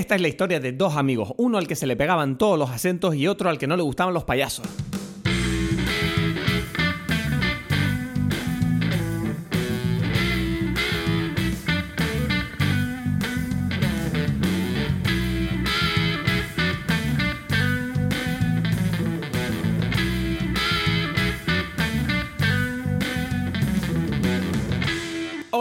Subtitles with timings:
[0.00, 2.70] Esta es la historia de dos amigos, uno al que se le pegaban todos los
[2.70, 4.66] acentos y otro al que no le gustaban los payasos.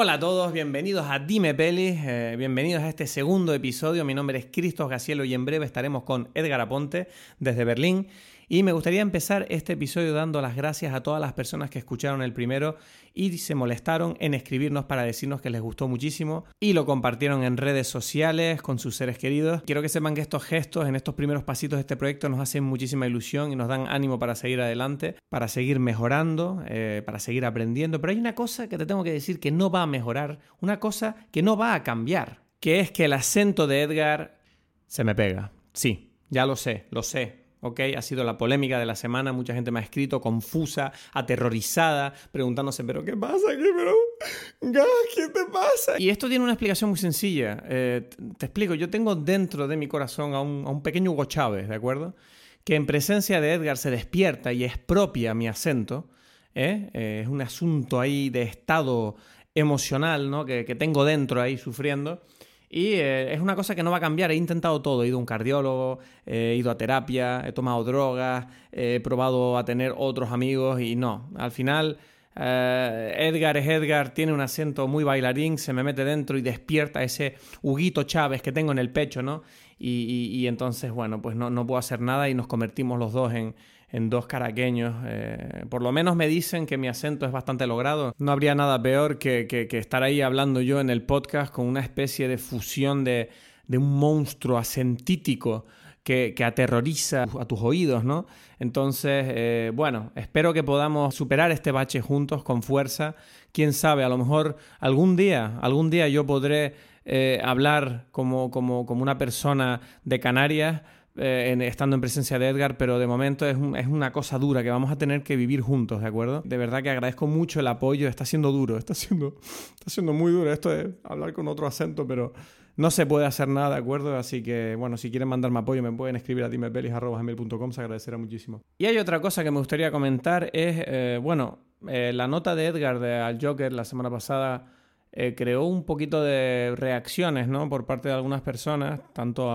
[0.02, 4.05] Hola a todos, bienvenidos a Dime Pelis, eh, bienvenidos a este segundo episodio.
[4.05, 7.09] Mi nombre es Cristos Gacielo y en breve estaremos con Edgar Aponte
[7.40, 8.07] desde Berlín.
[8.52, 12.23] Y me gustaría empezar este episodio dando las gracias a todas las personas que escucharon
[12.23, 12.77] el primero
[13.13, 17.57] y se molestaron en escribirnos para decirnos que les gustó muchísimo y lo compartieron en
[17.57, 19.62] redes sociales con sus seres queridos.
[19.67, 22.63] Quiero que sepan que estos gestos en estos primeros pasitos de este proyecto nos hacen
[22.63, 27.45] muchísima ilusión y nos dan ánimo para seguir adelante, para seguir mejorando, eh, para seguir
[27.45, 28.02] aprendiendo.
[28.02, 30.79] Pero hay una cosa que te tengo que decir que no va a mejorar, una
[30.79, 34.40] cosa que no va a cambiar, que es que el acento de Edgar
[34.88, 35.52] se me pega.
[35.71, 37.80] Sí, ya lo sé, lo sé, ¿ok?
[37.98, 42.84] Ha sido la polémica de la semana, mucha gente me ha escrito confusa, aterrorizada, preguntándose,
[42.84, 43.63] ¿pero qué pasa aquí?
[43.76, 45.99] ¿Pero qué te pasa?
[45.99, 47.62] Y esto tiene una explicación muy sencilla.
[47.65, 51.76] Eh, te explico, yo tengo dentro de mi corazón a un, pequeño Hugo Chávez, ¿de
[51.76, 52.15] acuerdo?
[52.63, 56.10] Que en presencia de Edgar se despierta y expropia mi acento.
[56.55, 56.90] ¿eh?
[56.93, 59.15] Eh, es un asunto ahí de estado
[59.55, 60.46] emocional, ¿no?
[60.46, 62.21] Que, que tengo dentro ahí sufriendo.
[62.70, 64.31] Y eh, es una cosa que no va a cambiar.
[64.31, 65.03] He intentado todo.
[65.03, 69.66] He ido a un cardiólogo, he ido a terapia, he tomado drogas, he probado a
[69.66, 71.29] tener otros amigos y no.
[71.35, 71.97] Al final,
[72.35, 77.03] eh, Edgar es Edgar, tiene un acento muy bailarín, se me mete dentro y despierta
[77.03, 79.44] ese Huguito Chávez que tengo en el pecho, ¿no?
[79.81, 83.56] Y, entonces, bueno, pues no, no puedo hacer nada y nos convertimos los dos en,
[83.91, 84.95] en dos caraqueños.
[85.06, 88.13] Eh, por lo menos me dicen que mi acento es bastante logrado.
[88.18, 92.28] No habría nada peor que, estar ahí hablando yo en el podcast con una especie
[92.28, 93.29] de fusión de,
[93.68, 95.66] un monstruo acentítico.
[96.03, 98.25] Que, aterroriza a tus oídos, ¿no?
[98.57, 103.16] Entonces, eh, bueno, espero que podamos superar este bache juntos con fuerza.
[103.52, 106.74] Quién sabe, a lo mejor algún día, algún día yo podré
[107.06, 110.81] eh, hablar como, como, como una persona de Canarias
[111.19, 114.69] eh, estando en presencia de Edgar, pero de momento es, es, una cosa dura que
[114.69, 116.41] vamos a tener que vivir juntos, ¿de acuerdo?
[116.46, 119.35] De verdad que agradezco mucho el apoyo, está siendo duro, está siendo,
[119.74, 122.34] está siendo muy duro esto de hablar con otro acento, pero
[122.78, 124.16] no se puede hacer nada, ¿de acuerdo?
[124.18, 128.62] Así que, bueno, si quieren mandarme apoyo, me pueden escribir a timepelis.com, se agradecerá muchísimo.
[128.78, 132.68] Y hay otra cosa que me gustaría comentar, es, eh, bueno, eh, la nota de
[132.68, 134.78] Edgar de Al Joker la semana pasada
[135.12, 137.68] eh, creó un poquito de reacciones ¿no?
[137.68, 139.50] por parte de algunas personas, tanto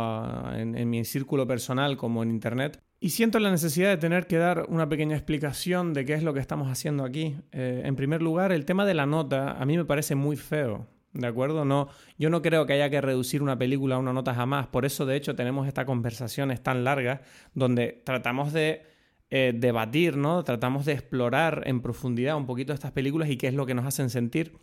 [0.52, 2.82] en, mi círculo personal como en Internet.
[2.98, 6.34] Y siento la necesidad de tener que dar una pequeña explicación de qué es lo
[6.34, 7.36] que estamos haciendo aquí.
[7.52, 10.86] Eh, en primer lugar, el tema de la nota a mí me parece muy feo.
[11.12, 11.64] ¿De acuerdo?
[11.64, 11.88] No,
[12.18, 14.66] yo no creo que haya que reducir una película a una nota jamás.
[14.66, 17.20] Por eso, de hecho, tenemos estas conversaciones tan largas
[17.54, 18.82] donde tratamos de
[19.30, 20.42] eh, debatir, ¿no?
[20.42, 23.86] Tratamos de explorar en profundidad un poquito estas películas y qué es lo que nos
[23.86, 24.58] hacen sentir.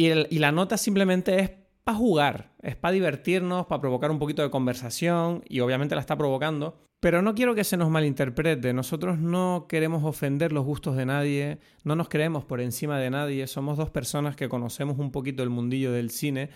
[0.00, 1.50] Y, la nota simplemente es
[1.84, 6.16] para jugar, es para divertirnos, para provocar un poquito de conversación y obviamente la está
[6.16, 6.88] provocando.
[7.00, 11.58] Pero no quiero que se nos malinterprete, nosotros no queremos ofender los gustos de nadie,
[11.84, 15.50] no nos creemos por encima de nadie, somos dos personas que conocemos un poquito el
[15.50, 16.48] mundillo del cine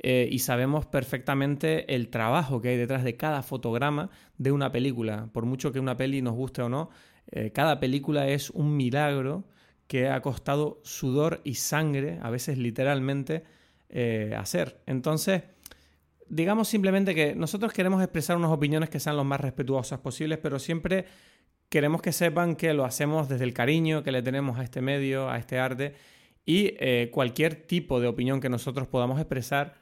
[0.00, 5.30] eh, y sabemos perfectamente el trabajo que hay detrás de cada fotograma de una película.
[5.32, 6.90] Por mucho que una peli nos guste o no,
[7.30, 9.44] eh, cada película es un milagro
[9.90, 13.42] que ha costado sudor y sangre, a veces literalmente,
[13.88, 14.80] eh, hacer.
[14.86, 15.42] Entonces,
[16.28, 20.60] digamos simplemente que nosotros queremos expresar unas opiniones que sean lo más respetuosas posibles, pero
[20.60, 21.06] siempre
[21.68, 25.28] queremos que sepan que lo hacemos desde el cariño que le tenemos a este medio,
[25.28, 25.94] a este arte,
[26.46, 29.74] y eh, cualquier tipo de opinión que nosotros podamos expresar,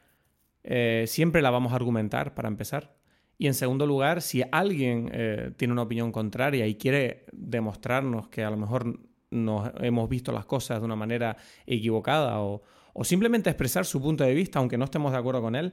[0.65, 2.97] eh, siempre la vamos a argumentar para empezar.
[3.37, 5.13] Y en segundo lugar, si alguien
[5.57, 10.47] tiene una opinión contraria y quiere demostrarnos que a lo mejor nos hemos visto las
[10.47, 12.63] cosas de una manera equivocada o,
[13.03, 15.73] simplemente expresar su punto de vista aunque no estemos de acuerdo con él,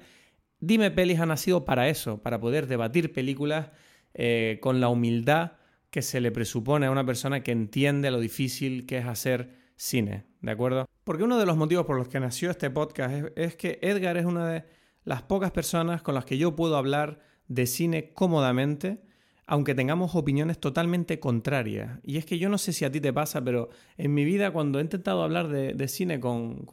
[0.60, 3.72] Dime Pelis ha nacido para eso, para poder debatir películas
[4.14, 5.54] eh, con la humildad
[5.90, 10.26] que se le presupone a una persona que entiende lo difícil que es hacer cine,
[10.42, 10.86] ¿de acuerdo?
[11.04, 14.26] Porque uno de los motivos por los que nació este podcast es que Edgar es
[14.26, 14.66] una de
[15.04, 19.04] las pocas personas con las que yo puedo hablar de cine cómodamente
[19.48, 22.00] aunque tengamos opiniones totalmente contrarias.
[22.04, 24.52] Y es que yo no sé si a ti te pasa, pero en mi vida
[24.52, 26.66] cuando he intentado hablar de, cine con,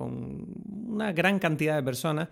[0.89, 2.29] una gran cantidad de personas,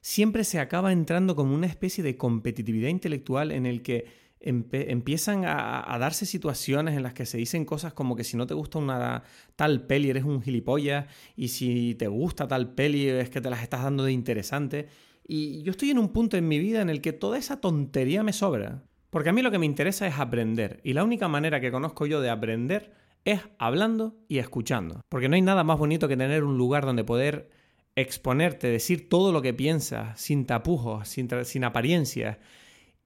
[0.00, 5.96] siempre se acaba entrando como una especie de competitividad intelectual en el que empiezan a,
[5.98, 9.24] darse situaciones en las que se dicen cosas como que si no te gusta una
[9.56, 13.62] tal peli eres un gilipollas y si te gusta tal peli es que te las
[13.62, 14.88] estás dando de interesante.
[15.26, 18.22] Y yo estoy en un punto en mi vida en el que toda esa tontería
[18.22, 18.84] me sobra.
[19.10, 20.80] Porque a mí lo que me interesa es aprender.
[20.84, 22.92] Y la única manera que conozco yo de aprender
[23.24, 25.00] es hablando y escuchando.
[25.08, 27.50] Porque no hay nada más bonito que tener un lugar donde poder
[27.96, 32.38] exponerte, decir todo lo que piensas, sin tapujos, sin, sin apariencias,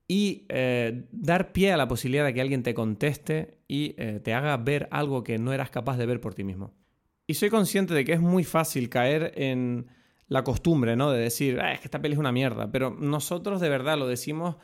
[0.07, 4.33] y eh, dar pie a la posibilidad de que alguien te conteste y eh, te
[4.33, 6.73] haga ver algo que no eras capaz de ver por ti mismo.
[7.25, 9.87] Y soy consciente de que es muy fácil caer en
[10.27, 11.11] la costumbre, ¿no?
[11.11, 14.07] De decir, ah, es que esta peli es una mierda, pero nosotros de verdad lo
[14.07, 14.57] decimos,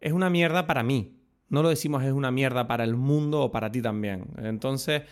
[0.00, 1.16] es una mierda para mí,
[1.48, 4.26] no lo decimos es una mierda para el mundo o para ti también.
[4.38, 5.02] Entonces,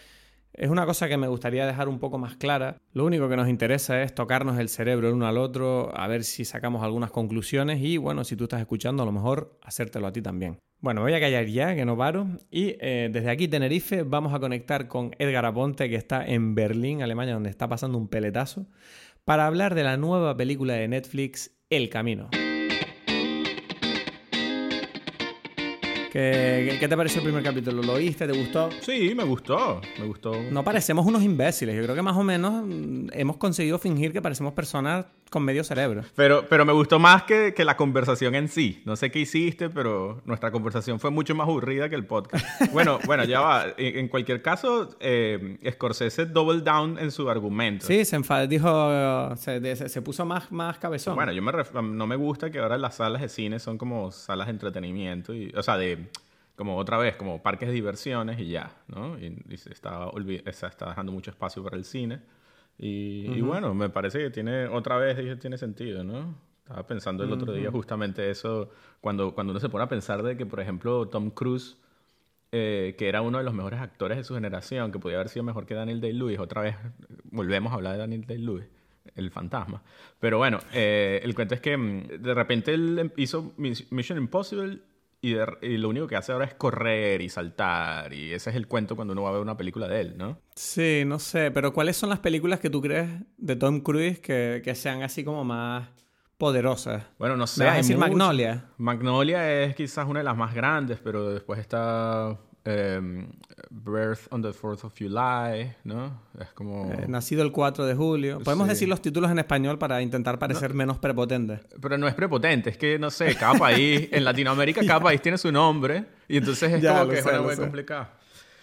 [0.53, 2.77] es una cosa que me gustaría dejar un poco más clara.
[2.93, 6.25] Lo único que nos interesa es tocarnos el cerebro el uno al otro, a ver
[6.25, 10.13] si sacamos algunas conclusiones y, bueno, si tú estás escuchando, a lo mejor hacértelo a
[10.13, 10.59] ti también.
[10.81, 12.27] Bueno, voy a callar ya, que no paro.
[12.51, 17.03] Y eh, desde aquí, Tenerife, vamos a conectar con Edgar Aponte, que está en Berlín,
[17.03, 18.67] Alemania, donde está pasando un peletazo,
[19.25, 22.29] para hablar de la nueva película de Netflix, El Camino.
[26.15, 27.83] ¿Qué, te pareció el primer capítulo?
[27.83, 28.29] ¿Lo oíste?
[28.29, 28.71] ¿Te gustó?
[28.83, 29.81] Sí, me gustó.
[29.99, 30.33] Me gustó.
[30.49, 31.75] No parecemos unos imbéciles.
[31.75, 35.65] Yo creo que más o menos mm, hemos conseguido fingir que parecemos personas con medio
[35.65, 36.03] cerebro.
[36.15, 38.83] Pero, pero me gustó más que, que la conversación en sí.
[38.85, 42.45] No sé qué hiciste, pero nuestra conversación fue mucho más aburrida que el podcast.
[42.73, 43.67] Bueno, bueno, ya va.
[43.77, 47.87] En, cualquier caso, eh, Scorsese double down en su argumento.
[47.87, 51.15] Sí, se enfadó, dijo, se, se, puso más, más cabezón.
[51.15, 54.47] Bueno, yo me no me gusta que ahora las salas de cine son como salas
[54.47, 56.09] de entretenimiento, y, o sea, de
[56.57, 59.19] como otra vez, como parques de diversiones y ya, ¿no?
[59.19, 60.11] Y, se, está,
[60.53, 62.21] se está dejando mucho espacio para el cine.
[62.79, 66.35] Y, bueno, me parece que tiene, otra vez tiene sentido, ¿no?
[66.59, 70.37] Estaba pensando el otro día justamente eso, cuando, cuando uno se pone a pensar de
[70.37, 71.77] que, por ejemplo, Tom Cruise,
[72.53, 75.45] eh, que era uno de los mejores actores de su generación, que podía haber sido
[75.45, 76.77] mejor que Daniel Day-Lewis, otra vez
[77.25, 78.65] volvemos a hablar de Daniel Day-Lewis,
[79.15, 79.83] el fantasma.
[80.19, 84.81] Pero bueno, eh, el cuento es que mm, de repente él hizo Mission Impossible
[85.25, 88.13] y, lo único que hace ahora es correr y saltar.
[88.13, 90.39] Y ese es el cuento cuando uno va a ver una película de él, ¿no?
[90.55, 91.51] Sí, no sé.
[91.51, 95.25] Pero ¿cuáles son las películas que tú crees de Tom Cruise que, que sean así
[95.25, 95.89] como más
[96.37, 97.05] poderosas?
[97.19, 97.65] Bueno, no sé.
[97.65, 98.67] ¿Me decir Magnolia?
[98.77, 103.29] Magnolia es quizás una de las más grandes, pero después está Um,
[103.71, 106.19] Birth on the 4th of July, ¿no?
[106.41, 106.91] Es como...
[106.93, 108.41] Eh, nacido el 4 de julio.
[108.41, 111.61] Podemos decir los títulos en español para intentar parecer menos prepotente.
[111.81, 115.37] Pero no es prepotente, es que, no sé, cada país, en Latinoamérica cada país tiene
[115.37, 118.09] su nombre y entonces es como que es muy complicado.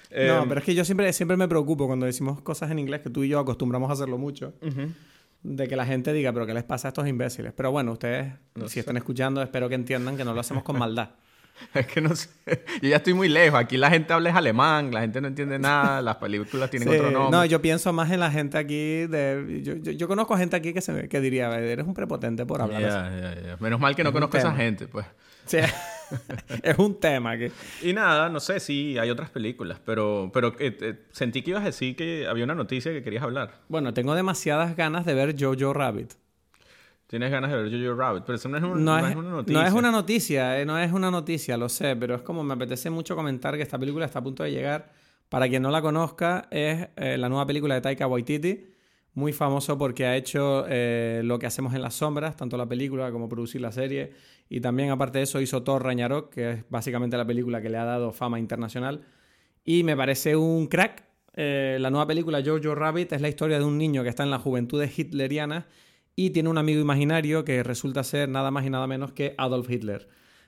[0.10, 3.02] no, em, pero es que yo siempre, siempre me preocupo cuando decimos cosas en inglés,
[3.02, 4.54] que tú y yo acostumbramos a hacerlo mucho,
[5.44, 7.54] de que la gente diga, pero ¿qué les pasa a estos imbéciles?
[7.56, 8.34] Pero bueno, ustedes,
[8.66, 11.10] si están escuchando, espero que entiendan que no lo hacemos con maldad.
[11.74, 12.30] Es que no sé.
[12.82, 13.60] Yo ya estoy muy lejos.
[13.60, 17.38] Aquí la gente habla alemán, la gente no entiende nada, las películas tienen otro nombre.
[17.38, 19.08] No, yo pienso más en la gente aquí.
[19.08, 22.82] De, yo, yo, conozco gente aquí que, se, que diría, eres un prepotente por hablar
[22.82, 25.06] yeah, Menos mal que no conozco a esa gente, pues.
[25.46, 25.58] Sí.
[26.64, 27.52] es un tema que...
[27.82, 31.64] Y nada, no sé, si hay otras películas, pero, pero eh, eh, sentí que ibas
[31.64, 33.62] a decir que había una noticia que querías hablar.
[33.68, 36.14] Bueno, tengo demasiadas ganas de ver Jojo Rabbit.
[37.12, 39.62] Tienes ganas de ver Jojo Rabbit, pero eso no es, no, es, una noticia.
[39.62, 42.54] No es una noticia, eh, no es una noticia, lo sé, pero es como me
[42.54, 44.94] apetece mucho comentar que esta película está a punto de llegar.
[45.28, 48.66] Para quien no la conozca, es eh, la nueva película de Taika Waititi,
[49.14, 53.12] muy famoso porque ha hecho eh, lo que hacemos en las sombras, tanto la película
[53.12, 54.14] como producir la serie,
[54.48, 57.78] y también aparte de eso hizo Thor Ragnarok, que es básicamente la película que le
[57.78, 59.02] ha dado fama internacional,
[59.66, 61.04] y me parece un crack.
[61.36, 64.40] la nueva película Jojo Rabbit es la historia de un niño que está en la
[64.40, 65.68] juventud hitleriana
[66.16, 69.70] y tiene un amigo imaginario que resulta ser nada más y nada menos que Adolf
[69.70, 70.08] Hitler.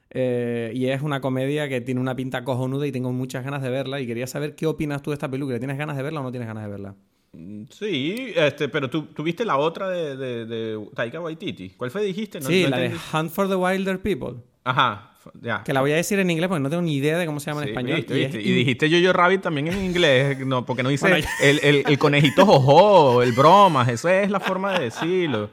[0.10, 3.70] Eh, y es una comedia que tiene una pinta cojonuda y tengo muchas ganas de
[3.70, 5.58] verla y quería saber qué opinas tú de esta película.
[5.58, 6.96] ¿Tienes ganas de verla o no tienes ganas de verla?
[7.32, 10.16] Mm, sí, este, pero tú, viste la otra de,
[10.46, 11.72] de, Taika Waititi.
[11.72, 12.42] ¿Cuál fue, dijiste?
[12.42, 14.36] sí, la de Hunt for the Wilder People.
[14.64, 15.64] Ajá, ya.
[15.64, 17.52] Que la voy a decir en inglés porque no tengo ni idea de cómo se
[17.52, 18.06] llama en español.
[18.08, 22.46] y, dijiste Yo-Yo Rabbit también en inglés, no, porque no dice el, el, el, conejito
[22.46, 25.50] jojo, el bromas, eso es la forma de decirlo.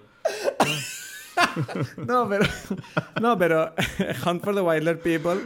[2.06, 2.44] no, pero,
[3.20, 3.72] no, pero
[4.26, 5.40] Hunt for the Wilder People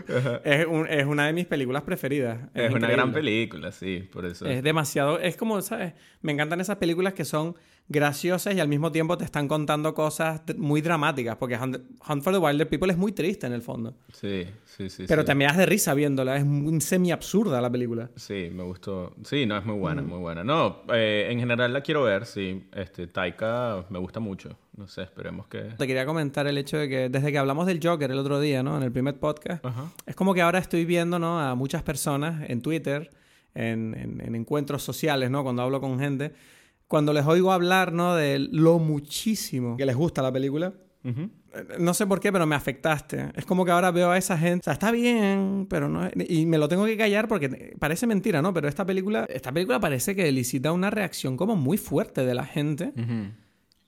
[0.45, 2.39] es, es, una de mis películas preferidas.
[2.55, 4.47] Es, una gran película, sí, por eso.
[4.47, 5.95] Es demasiado, es como, ¿sabes?
[6.23, 7.57] Me encantan esas películas que son
[7.89, 12.39] graciosas y al mismo tiempo te están contando cosas muy dramáticas, porque Hunt, for the
[12.39, 13.95] Wilder People es muy triste en el fondo.
[14.13, 15.05] Sí, sí, sí.
[15.07, 18.11] Pero también has de risa viéndola, es muy semi absurda la película.
[18.17, 19.15] Sí, me gustó.
[19.25, 20.07] Sí, no, es muy buena, mm.
[20.07, 20.45] muy buena.
[20.45, 22.67] No, eh, en general la quiero ver, sí.
[22.73, 24.57] Este, Taika me gusta mucho.
[24.77, 25.61] No sé, esperemos que...
[25.61, 28.63] Te quería comentar el hecho de que desde que hablamos del Joker el otro día,
[28.63, 28.77] ¿no?
[28.77, 29.65] En el primer podcast,
[30.07, 31.39] es como que ahora estoy viendo, ¿no?
[31.39, 33.11] A muchas personas en Twitter,
[33.55, 35.45] en, en encuentros sociales, ¿no?
[35.45, 36.33] Cuando hablo con gente
[36.89, 38.15] cuando les oigo hablar, ¿no?
[38.15, 40.75] De lo muchísimo que les gusta la película,
[41.79, 43.31] no sé por qué, pero me afectaste.
[43.35, 46.47] Es como que ahora veo a esa gente, o sea, está bien, pero no y
[46.47, 48.53] me lo tengo que callar porque parece mentira, ¿no?
[48.55, 52.45] Pero esta película, esta película parece que elicita una reacción como muy fuerte de la
[52.45, 52.93] gente.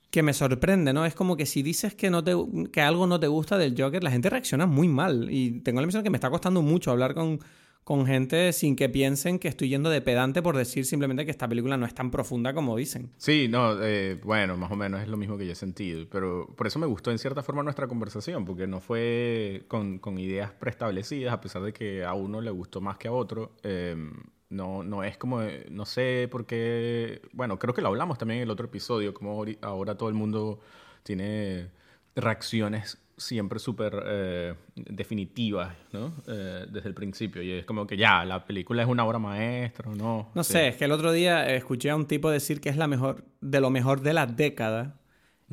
[0.09, 1.05] Que me sorprende, ¿no?
[1.05, 2.33] Es como que si dices que, no te,
[2.71, 5.27] que algo no te gusta del Joker, la gente reacciona muy mal.
[5.29, 7.39] Y tengo la impresión que me está costando mucho hablar con,
[7.87, 11.47] con gente sin que piensen que estoy yendo de pedante por decir simplemente que esta
[11.47, 13.13] película no es tan profunda como dicen.
[13.15, 16.53] Sí, no, eh, bueno, más o menos es lo mismo que yo he sentido, pero
[16.57, 21.33] por eso me gustó en cierta forma nuestra conversación, porque no fue con, ideas preestablecidas,
[21.33, 23.53] a pesar de que a uno le gustó más que a otro.
[23.63, 24.11] Em,
[24.49, 25.39] no, no es como,
[25.71, 29.45] no sé por qué, bueno, creo que lo hablamos también en el otro episodio, como
[29.61, 30.59] ahora todo el mundo
[31.03, 31.69] tiene
[32.17, 36.13] reacciones siempre súper eh, definitivas, ¿no?
[36.27, 37.41] Eh, desde el principio.
[37.41, 40.29] Y es como que ya, la película es una obra maestra, ¿no?
[40.35, 42.87] No sé, es que el otro día escuché a un tipo decir que es la
[42.87, 44.99] mejor, de lo mejor de la década.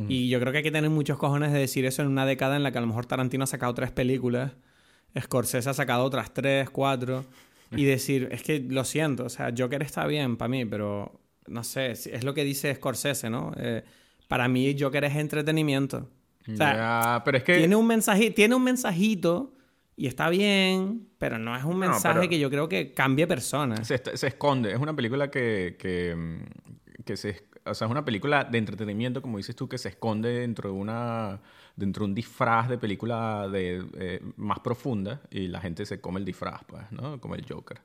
[0.08, 2.56] Y yo creo que hay que tener muchos cojones de decir eso en una década
[2.56, 4.50] en la que a lo mejor Tarantino ha sacado tres películas,
[5.16, 7.24] Scorsese ha sacado otras tres, cuatro,
[7.70, 11.62] y decir, es que lo siento, o sea, Joker está bien para mí, pero no
[11.62, 13.52] sé, es lo que dice Scorsese, ¿no?
[13.56, 13.84] Eh,
[14.26, 16.10] para mí Joker es entretenimiento.
[16.52, 17.58] O sea, pero es que...
[17.58, 19.52] tiene, un mensajito, tiene un mensajito
[19.96, 23.86] y está bien, pero no es un mensaje que yo creo que cambie personas.
[23.86, 24.72] Se, esconde.
[24.72, 27.44] Es una película que, que, se...
[27.66, 30.76] O sea, es una película de entretenimiento, como dices tú, que se esconde dentro de
[30.76, 31.40] una
[31.76, 36.20] dentro de un disfraz de película de, eh, más profunda y la gente se come
[36.20, 37.20] el disfraz, pues, ¿no?
[37.20, 37.80] Como el Joker.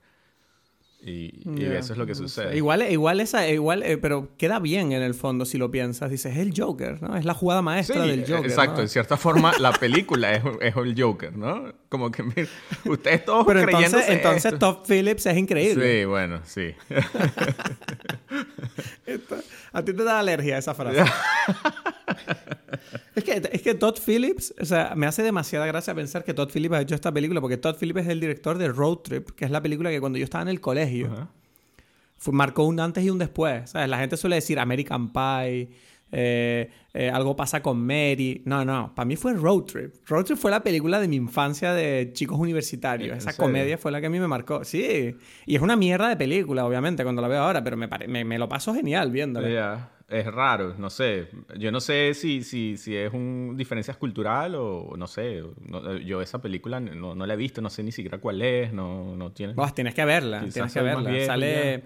[1.01, 2.57] Y, eso es lo que sucede.
[2.57, 6.11] Igual, igual esa, igual, eh, pero queda bien en el fondo si lo piensas.
[6.11, 7.15] Dices, es el Joker, ¿no?
[7.15, 8.45] Es la jugada maestra del Joker.
[8.45, 11.73] Exacto, en cierta forma la película es, es, el Joker, ¿no?
[11.87, 12.49] Como que, mira,
[12.85, 16.01] ustedes todos pero entonces, entonces Top Phillips es increíble.
[16.01, 16.75] Sí, bueno, sí.
[19.71, 21.03] a ti te da alergia esa frase.
[23.15, 26.49] es, que, es que Todd Phillips, o sea, me hace demasiada gracia pensar que Todd
[26.53, 29.45] Phillips ha hecho esta película, porque Todd Phillips es el director de Road Trip, que
[29.45, 31.29] es la película que cuando yo estaba en el colegio,
[32.31, 33.69] marcó un antes y un después.
[33.69, 33.89] ¿sabes?
[33.89, 35.69] La gente suele decir American Pie,
[36.11, 38.41] eh, eh, algo pasa con Mary.
[38.45, 39.95] No, no, para mí fue Road Trip.
[40.07, 43.17] Road Trip fue la película de mi infancia de chicos universitarios.
[43.17, 44.63] Esa comedia fue la que a mí me marcó.
[44.63, 47.87] Sí, y es una mierda de película, obviamente, cuando la veo ahora, pero me,
[48.25, 51.27] me, lo paso genial viéndola es raro, no sé.
[51.57, 55.43] Yo no sé si, si, si es un diferencias cultural o no sé.
[56.03, 59.15] yo esa película no, no, la he visto, no sé ni siquiera cuál es, no,
[59.15, 59.53] no tiene...
[59.75, 61.25] tienes que verla, tienes que verla.
[61.25, 61.83] Sale...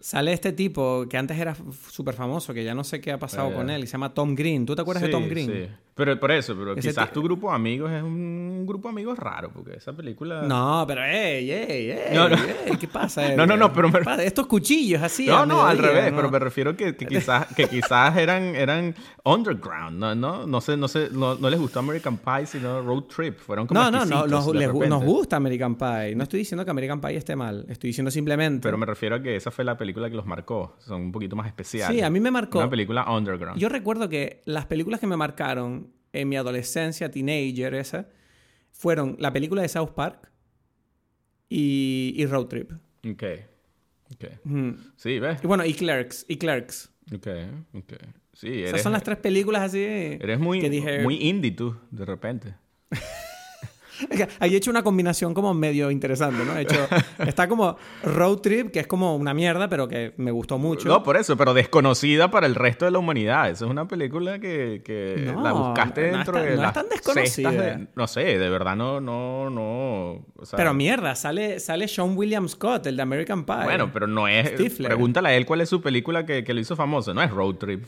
[0.00, 1.56] Sale este tipo que antes era
[1.90, 4.34] súper famoso, que ya no sé qué ha pasado con él, y se llama Tom
[4.34, 4.66] Green.
[4.66, 5.46] ¿Tú te acuerdas de Tom Green?
[5.46, 5.68] Sí.
[5.96, 9.50] Pero por eso, pero quizás tu grupo de amigos es un grupo de amigos raro,
[9.50, 10.42] porque esa película.
[10.42, 13.26] No, pero ey, ey, ey, ¿qué pasa?
[13.34, 13.90] no, no, no, pero
[14.20, 15.26] estos cuchillos así.
[15.26, 19.98] No, no, al revés, pero me refiero que, que quizás, que quizás eran, eran underground,
[19.98, 23.66] no, no, no sé, no sé, no, les gustó American Pie, sino Road Trip, fueron
[23.66, 26.14] como No, no, no, nos, nos gusta American Pie.
[26.14, 28.60] No estoy diciendo que American Pie esté mal, estoy diciendo simplemente.
[28.62, 31.36] Pero me refiero a que esa fue la película que los marcó, son un poquito
[31.36, 31.96] más especiales.
[31.96, 32.58] Sí, a mí me marcó.
[32.58, 33.58] Una película underground.
[33.60, 38.08] Yo recuerdo que las películas que me marcaron en mi adolescencia, teenager esa,
[38.72, 40.30] fueron la película de South Park
[41.48, 42.72] y, Road Trip.
[43.08, 43.22] Ok.
[44.14, 44.38] okay.
[44.96, 45.38] Sí, ¿ves?
[45.42, 46.26] Y bueno, y Clerks.
[46.28, 46.90] Y Clerks.
[47.14, 47.28] Ok,
[47.74, 47.92] ok.
[48.32, 49.82] Sí, Esas son las tres películas así.
[49.82, 50.60] Eres muy,
[51.02, 52.54] muy indie tú, de repente.
[54.40, 56.56] Ahí he hecho una combinación como medio interesante, ¿no?
[56.56, 56.86] He hecho,
[57.26, 60.88] está como Road Trip, que es como una mierda, pero que me gustó mucho.
[60.88, 63.50] No, por eso, pero desconocida para el resto de la humanidad.
[63.50, 67.80] Esa es una película que, que la buscaste dentro de no las es tan desconocida.
[67.94, 70.26] no sé, de verdad no, no, no.
[70.56, 73.64] pero mierda, sale, sale Sean William Scott, el de American Pie.
[73.64, 74.50] Bueno, pero no es.
[74.76, 77.14] Pregúntale a él cuál es su película que, que lo hizo famoso.
[77.14, 77.84] No es Road Trip.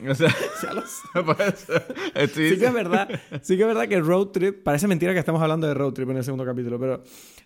[0.08, 0.28] O sea,
[2.34, 3.08] sí que es verdad.
[3.42, 4.62] Sí que es verdad que Road Trip.
[4.62, 7.02] Parece mentira que estamos hablando de Road Trip en el segundo capítulo, pero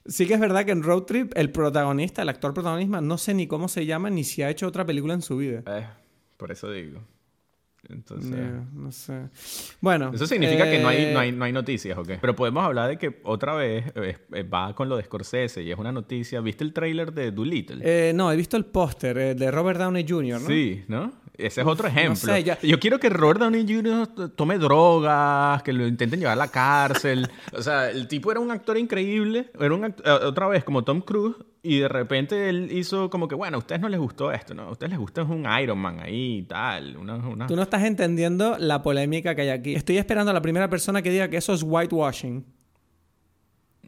[0.07, 3.35] sí que es verdad que en Road Trip el protagonista, el actor protagonista, no sé
[3.35, 5.63] ni cómo se llama ni si ha hecho otra película en su vida.
[5.67, 5.87] Eh,
[6.37, 7.01] por eso digo.
[7.89, 8.37] Entonces.
[8.75, 9.29] no sé.
[9.81, 10.11] Bueno.
[10.13, 12.11] Eso significa que no hay, no, hay, no hay noticias, ¿ok?
[12.21, 15.71] Pero podemos hablar de que otra vez eh, eh, va con lo de Scorsese y
[15.71, 16.41] es una noticia.
[16.41, 17.79] ¿Viste el tráiler de Doolittle?
[17.83, 20.47] Eh, no, he visto el póster de Robert Downey Jr., ¿no?
[20.47, 21.13] Sí, ¿no?
[21.39, 22.37] Ese es otro ejemplo.
[22.63, 24.31] Yo quiero que Robert Downey Jr.
[24.35, 27.31] tome drogas, que lo intenten llevar a la cárcel.
[27.53, 29.49] o sea, el tipo era un actor increíble.
[29.59, 31.37] Era un eh, otra vez como Tom Cruise.
[31.63, 34.63] Y de repente él hizo como que, bueno, a ustedes no les gustó esto, ¿no?
[34.63, 36.95] A ustedes les gusta un Iron Man ahí y tal.
[37.47, 39.75] Tú no estás entendiendo la polémica que hay aquí.
[39.75, 42.45] Estoy esperando a la primera persona que diga que eso es whitewashing.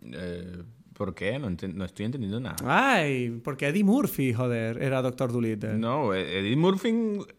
[0.03, 0.63] Eh,
[1.01, 1.39] ¿Por qué?
[1.39, 1.49] No,
[1.87, 2.57] estoy entendiendo nada.
[2.67, 5.79] Ay, porque Eddie Murphy, joder, era Doctor Dolittle.
[5.79, 6.93] No, Eddie Murphy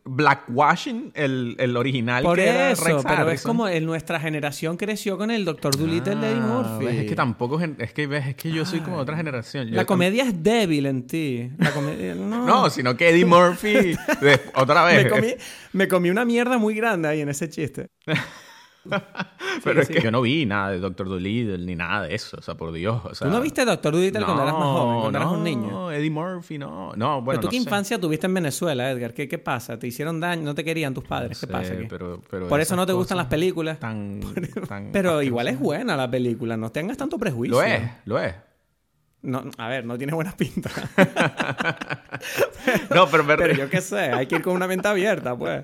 [0.04, 4.78] blackwashing el, el original Por que era eso, Rex pero es como en nuestra generación
[4.78, 6.48] creció con el Doctor Dolittle de Eddie Ah,
[6.80, 6.86] Murphy.
[6.86, 9.68] ves, es que tampoco es que ves, es que yo soy como de otra generación.
[9.68, 11.52] Yo- La comedia es débil en ti.
[11.60, 12.44] La comedia, no.
[12.48, 15.04] No, sino que Eddie Murphy de- otra vez.
[15.04, 15.34] me, comí,
[15.74, 17.90] me comí una mierda muy grande ahí en ese chiste.
[19.64, 22.42] pero es que yo no vi nada de Doctor Dolittle ni nada de eso, o
[22.42, 25.20] sea, por Dios, o sea, ¿Tú no viste Doctor Dolittle cuando eras más joven, cuando
[25.20, 25.70] eras un niño?
[25.70, 26.94] No, Eddie Murphy, no.
[26.96, 27.64] No, bueno, ¿Pero tú no qué sé.
[27.64, 29.14] infancia tuviste en Venezuela, Edgar?
[29.14, 29.78] ¿Qué, qué pasa?
[29.78, 30.44] ¿Te hicieron daño?
[30.44, 31.40] ¿No te querían tus padres?
[31.40, 31.86] ¿Qué pasa aquí?
[31.90, 33.80] Pero, pero Por eso no te gustan las películas.
[33.80, 34.22] Tan,
[34.68, 37.58] tan Pero igual es buena la película, no tengas tanto prejuicio.
[37.58, 38.34] Lo es, lo es.
[39.24, 40.70] No, a ver, no tiene buena pinta.
[42.94, 45.64] No, pero, me- Pero yo qué sé, hay que ir con una mente abierta, pues.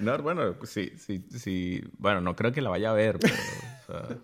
[0.00, 1.82] No, bueno, sí, sí, sí.
[1.98, 3.34] Bueno, no creo que la vaya a ver, pero...
[3.34, 4.16] o sea,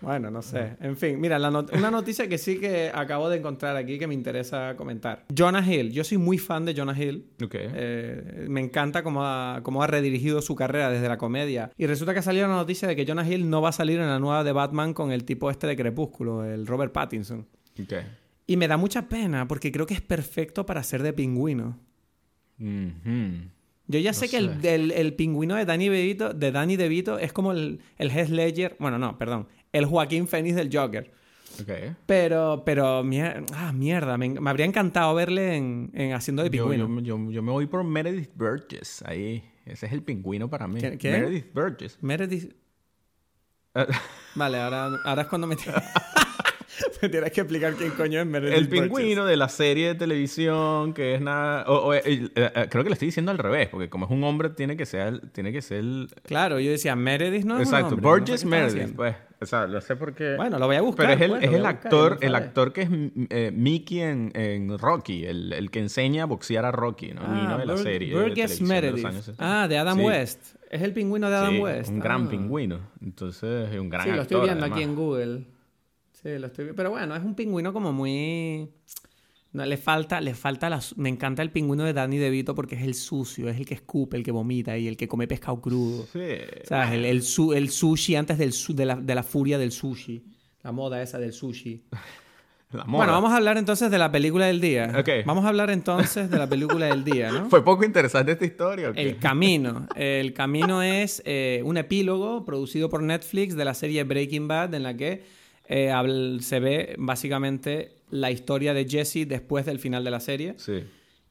[0.00, 0.76] Bueno, no sé.
[0.80, 4.06] En fin, mira, la not- una noticia que sí que acabo de encontrar aquí que
[4.06, 5.24] me interesa comentar.
[5.34, 5.92] Jonah Hill.
[5.92, 7.24] Yo soy muy fan de Jonah Hill.
[7.42, 7.54] ok.
[7.54, 11.70] Eh, me encanta cómo ha, cómo ha redirigido su carrera desde la comedia.
[11.78, 13.98] Y resulta que ha salido la noticia de que Jonah Hill no va a salir
[14.00, 17.46] en la nueva de Batman con el tipo este de Crepúsculo, el Robert Pattinson.
[17.82, 17.92] ok.
[18.46, 21.78] Y me da mucha pena porque creo que es perfecto para ser de pingüino.
[22.58, 27.32] Yo ya sé que el, el- el pingüino de Danny DeVito, de Danny DeVito es
[27.32, 31.10] como el, el Heath Ledger, bueno, no, perdón, el Joaquín Phoenix del Joker.
[31.60, 31.70] Ok.
[32.06, 36.88] Pero, pero, mier- ah, mierda, me, me habría encantado verle en, en haciendo de pingüino.
[37.00, 39.02] yo, yo, yo me voy por Meredith Burgess.
[39.06, 39.44] Ahí.
[39.66, 40.80] Ese es el pingüino para mí.
[40.80, 40.98] ¿Qué-?
[41.10, 41.98] Meredith Burgess.
[42.00, 42.52] Meredith...
[43.74, 43.86] Eh,
[44.34, 45.56] Vale, ahora, ahora es cuando me,
[47.02, 48.82] me tienes que explicar quién coño es Meredith el Burgess.
[48.82, 51.64] pingüino de la serie de televisión que es nada...
[51.68, 54.10] o- o, eh, eh, eh, creo que le estoy diciendo al revés, porque como es
[54.10, 56.08] un hombre tiene que ser, tiene que ser el...
[56.24, 58.96] Claro, yo decía Meredith no es un Exacto, hombre, no sé Burgess qué estás Meredith,
[58.96, 59.16] pues.
[59.40, 60.36] O sea, lo sé porque...
[60.36, 61.06] Bueno, lo voy a buscar.
[61.06, 62.88] Pero es el, pues, es el buscar, actor, ya el actor que es
[63.30, 67.24] eh, Mickey en, en Rocky, el, el que enseña a boxear a Rocky, ¿no?
[67.24, 68.14] El niño de la Bur- serie.
[68.16, 69.04] de Burgess de Meredith.
[69.10, 69.34] 60.
[69.62, 70.04] ah, de Adam Sí.
[70.04, 70.54] West.
[70.70, 71.90] Es el pingüino de Adam Sí, West.
[71.90, 72.30] Un gran Ah.
[72.30, 72.78] pingüino.
[73.02, 74.88] Entonces, es un gran Sí, lo estoy actor, viendo aquí además.
[74.90, 75.44] en Google.
[76.22, 78.68] Sí, lo estoy Pero bueno, es un pingüino como muy...
[79.52, 80.80] No, le falta, le falta la...
[80.96, 84.16] Me encanta el pingüino de Danny DeVito porque es el sucio, es el que escupe,
[84.16, 86.06] el que vomita y el que come pescado crudo.
[86.12, 86.20] Sí.
[86.64, 86.92] ¿Sabes?
[86.92, 90.24] El, el, su- el sushi antes del su- de, la, de la furia del sushi.
[90.62, 91.84] La moda esa del sushi.
[92.72, 92.96] La moda.
[93.04, 94.90] Bueno, vamos a hablar entonces de la película del día.
[94.98, 95.26] Ok.
[95.26, 97.44] Vamos a hablar entonces de la película del día, ¿no?
[97.50, 99.02] ¿Fue poco interesante esta historia o qué?
[99.02, 99.86] El Camino.
[99.94, 104.84] El Camino es eh, un epílogo producido por Netflix de la serie Breaking Bad en
[104.84, 105.22] la que
[105.68, 105.92] eh,
[106.40, 110.54] se ve básicamente la historia de Jesse después del final de la serie.
[110.58, 110.84] Sí.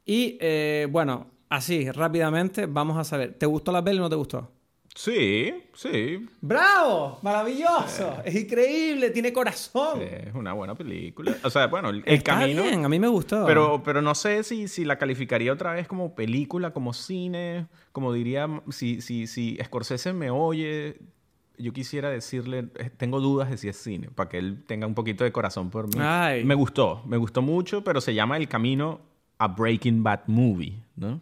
[0.05, 3.33] Y eh, bueno, así, rápidamente, vamos a saber.
[3.33, 4.51] ¿Te gustó la peli o no te gustó?
[4.93, 6.27] Sí, sí.
[6.41, 7.19] ¡Bravo!
[7.21, 8.17] ¡Maravilloso!
[8.25, 10.01] Es increíble, tiene corazón.
[10.01, 11.33] Es una buena película.
[11.43, 12.63] O sea, bueno, el, el Está camino...
[12.63, 13.45] bien, a mí me gustó.
[13.45, 18.11] Pero, pero no sé si, si la calificaría otra vez como película, como cine, como
[18.11, 20.97] diría, si, si, si Scorsese me oye,
[21.61, 24.93] yo quisiera decirle, eh, tengo dudas de si es cine, para que él tenga un
[24.93, 25.99] poquito de corazón por mí.
[25.99, 26.43] Ay.
[26.43, 29.01] Me gustó, me gustó mucho, pero se llama El Camino
[29.37, 31.21] a Breaking Bad Movie, ¿no?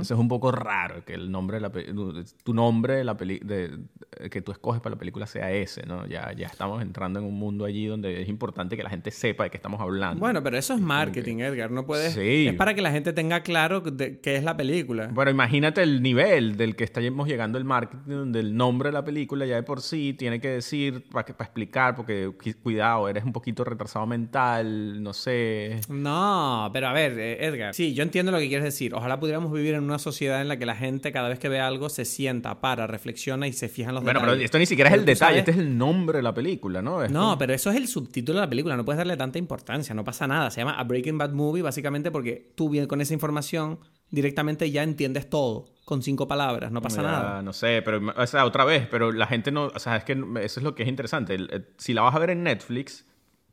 [0.00, 1.70] Eso es un poco raro, que el nombre de la
[2.42, 3.78] tu nombre de la peli de,
[4.28, 6.06] que tú escoges para la película sea ese, ¿no?
[6.08, 9.44] Ya, ya estamos entrando en un mundo allí donde es importante que la gente sepa
[9.44, 10.18] de qué estamos hablando.
[10.18, 11.70] Bueno, pero eso es marketing, Edgar.
[11.70, 12.14] No puedes.
[12.14, 12.48] Sí.
[12.48, 15.06] Es para que la gente tenga claro de- qué es la película.
[15.12, 19.04] Bueno, imagínate el nivel del que estamos llegando el marketing, donde el nombre de la
[19.04, 23.32] película ya de por sí tiene que decir, para explicar, porque cu- cuidado, eres un
[23.32, 25.80] poquito retrasado mental, no sé.
[25.88, 27.72] No, pero a ver, eh, Edgar.
[27.74, 28.94] Sí, yo entiendo lo que quieres decir.
[28.94, 31.60] Ojalá pudiéramos vivir en una sociedad en la que la gente, cada vez que ve
[31.60, 34.46] algo, se sienta, para, reflexiona y se fija en los Bueno, pero detalles.
[34.46, 36.82] esto ni siquiera es Pero el detalle, sabes- este es el nombre de la película,
[36.82, 37.02] ¿no?
[37.04, 38.76] Es No, como- pero eso es el subtítulo de la película.
[38.76, 39.94] No puedes darle tanta importancia.
[39.94, 40.50] No pasa nada.
[40.50, 43.78] Se llama A Breaking Bad Movie básicamente porque tú bien con esa información
[44.10, 46.72] directamente ya entiendes todo con cinco palabras.
[46.72, 47.42] No pasa Ya, nada.
[47.42, 50.12] No sé, pero, o sea, otra vez, pero la gente no, o sea, es que
[50.42, 51.34] eso es lo que es interesante.
[51.34, 53.06] El- si la vas a ver en Netflix,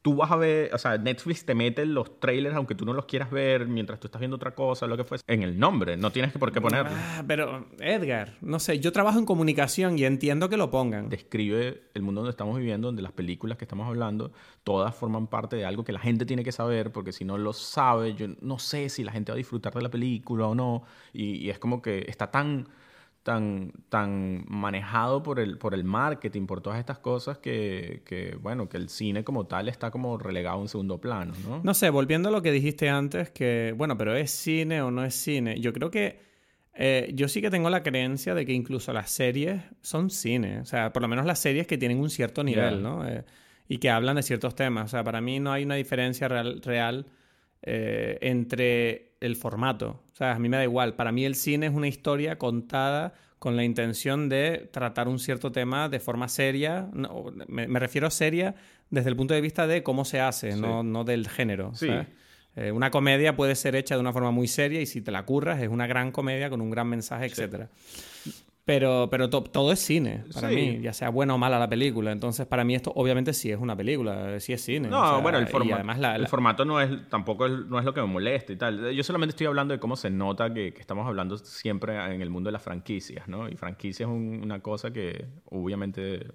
[0.08, 3.04] tú vas a ver, o sea, Netflix te mete los trailers, aunque tú no los
[3.08, 5.98] quieras ver mientras tú estás viendo otra cosa, lo que fuese, en el nombre.
[5.98, 6.92] No tienes que por qué ponerlo.
[6.94, 11.10] Ah, pero, Edgar, no sé, yo trabajo en comunicación y entiendo que lo pongan.
[11.10, 14.32] describe el mundo donde estamos viviendo, donde las películas que estamos hablando,
[14.64, 17.52] todas forman parte de algo que la gente tiene que saber, porque si no lo
[17.52, 20.84] sabe, yo no sé si la gente va a disfrutar de la película o no.
[21.12, 22.70] Y, y es como que está tan,
[23.28, 28.70] tan, tan manejado por el, por el marketing, por todas estas cosas, que, que, bueno,
[28.70, 31.60] que el cine como tal está como relegado a un segundo plano, ¿no?
[31.62, 35.04] No sé, volviendo a lo que dijiste antes, que, bueno, pero ¿es cine o no
[35.04, 35.60] es cine?
[35.60, 36.22] Yo creo que
[36.74, 40.62] eh, yo sí que tengo la creencia de que incluso las series son cine.
[40.62, 42.82] O sea, por lo menos las series que tienen un cierto nivel.
[42.82, 43.06] ¿no?
[43.06, 43.26] Eh,
[43.68, 44.86] y que hablan de ciertos temas.
[44.86, 47.08] O sea, para mí no hay una diferencia real, real
[47.62, 50.02] eh, entre el formato.
[50.14, 50.96] O sea, a mí me da igual.
[50.96, 55.52] Para mí el cine es una historia contada con la intención de tratar un cierto
[55.52, 56.90] tema de forma seria.
[57.48, 58.56] me, refiero a seria
[58.90, 61.72] desde el punto de vista de cómo se hace, no, del género.
[61.76, 61.90] Sí.
[62.56, 65.24] Eh, una comedia puede ser hecha de una forma muy seria y si te la
[65.26, 67.68] curras es una gran comedia con un gran mensaje, etc.
[68.68, 72.12] Pero, pero todo es cine para mí, ya sea buena o mala la película.
[72.12, 74.90] Entonces, para mí esto obviamente sí es una película, sí es cine.
[74.90, 78.58] No, bueno, el, el formato no es tampoco no es lo que me molesta y
[78.58, 78.92] tal.
[78.92, 82.50] Yo solamente estoy hablando de cómo se nota que, estamos hablando siempre en el mundo
[82.50, 83.48] de las franquicias, ¿no?
[83.48, 86.28] Y franquicia es una cosa que obviamente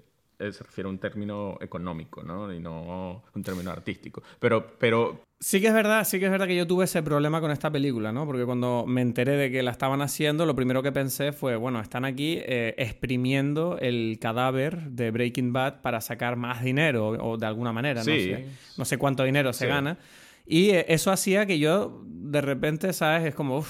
[0.51, 2.53] se refiere a un término económico, ¿no?
[2.53, 4.23] Y no un término artístico.
[4.41, 5.21] Pero, pero...
[5.39, 7.71] Sí que es verdad, sí que es verdad que yo tuve ese problema con esta
[7.71, 8.27] película, ¿no?
[8.27, 11.81] Porque cuando me enteré de que la estaban haciendo, lo primero que pensé fue, bueno,
[11.81, 17.47] están aquí eh, exprimiendo el cadáver de Breaking Bad para sacar más dinero, o, de
[17.47, 19.99] alguna manera, no, sé, no sé cuánto dinero se gana.
[20.47, 23.27] Y eh, eso hacía que yo, de repente, ¿sabes?
[23.27, 23.65] Es como,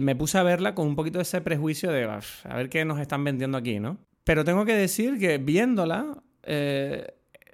[0.00, 3.00] me puse a verla con un poquito de ese prejuicio de, a ver qué nos
[3.00, 3.98] están vendiendo aquí, ¿no?
[4.24, 7.06] Pero tengo que decir que viéndola, eh,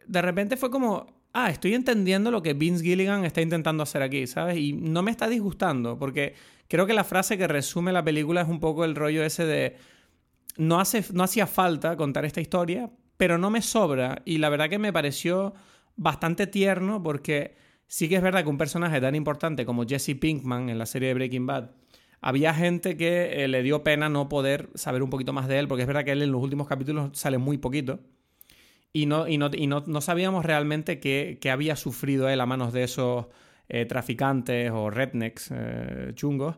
[0.07, 4.27] de repente fue como, ah, estoy entendiendo lo que Vince Gilligan está intentando hacer aquí,
[4.27, 4.59] ¿sabes?
[4.59, 6.35] Y no me está disgustando, porque
[6.69, 9.77] creo que la frase que resume la película es un poco el rollo ese de,
[10.57, 14.23] no, hace, no hacía falta contar esta historia, pero no me sobra.
[14.25, 15.55] Y la verdad que me pareció
[15.97, 20.69] bastante tierno porque sí que es verdad que un personaje tan importante como Jesse Pinkman
[20.69, 21.71] en la serie Breaking Bad,
[22.21, 25.69] había gente que eh, le dio pena no poder saber un poquito más de él,
[25.69, 28.01] porque es verdad que él en los últimos capítulos sale muy poquito.
[28.93, 32.85] Y no, y no, y no, sabíamos realmente qué, había sufrido él a manos de
[32.85, 33.27] esos
[33.69, 36.57] eh, traficantes o rednecks eh, chungos.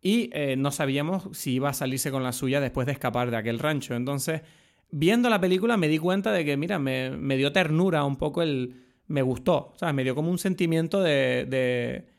[0.00, 3.58] Y no sabíamos si iba a salirse con la suya después de escapar de aquel
[3.58, 3.94] rancho.
[3.94, 4.42] Entonces,
[4.90, 8.42] viendo la película me di cuenta de que, mira, me, me dio ternura un poco
[8.42, 8.82] el...
[9.06, 9.94] Me gustó, ¿sabes?
[9.94, 12.13] Me dio como un sentimiento de de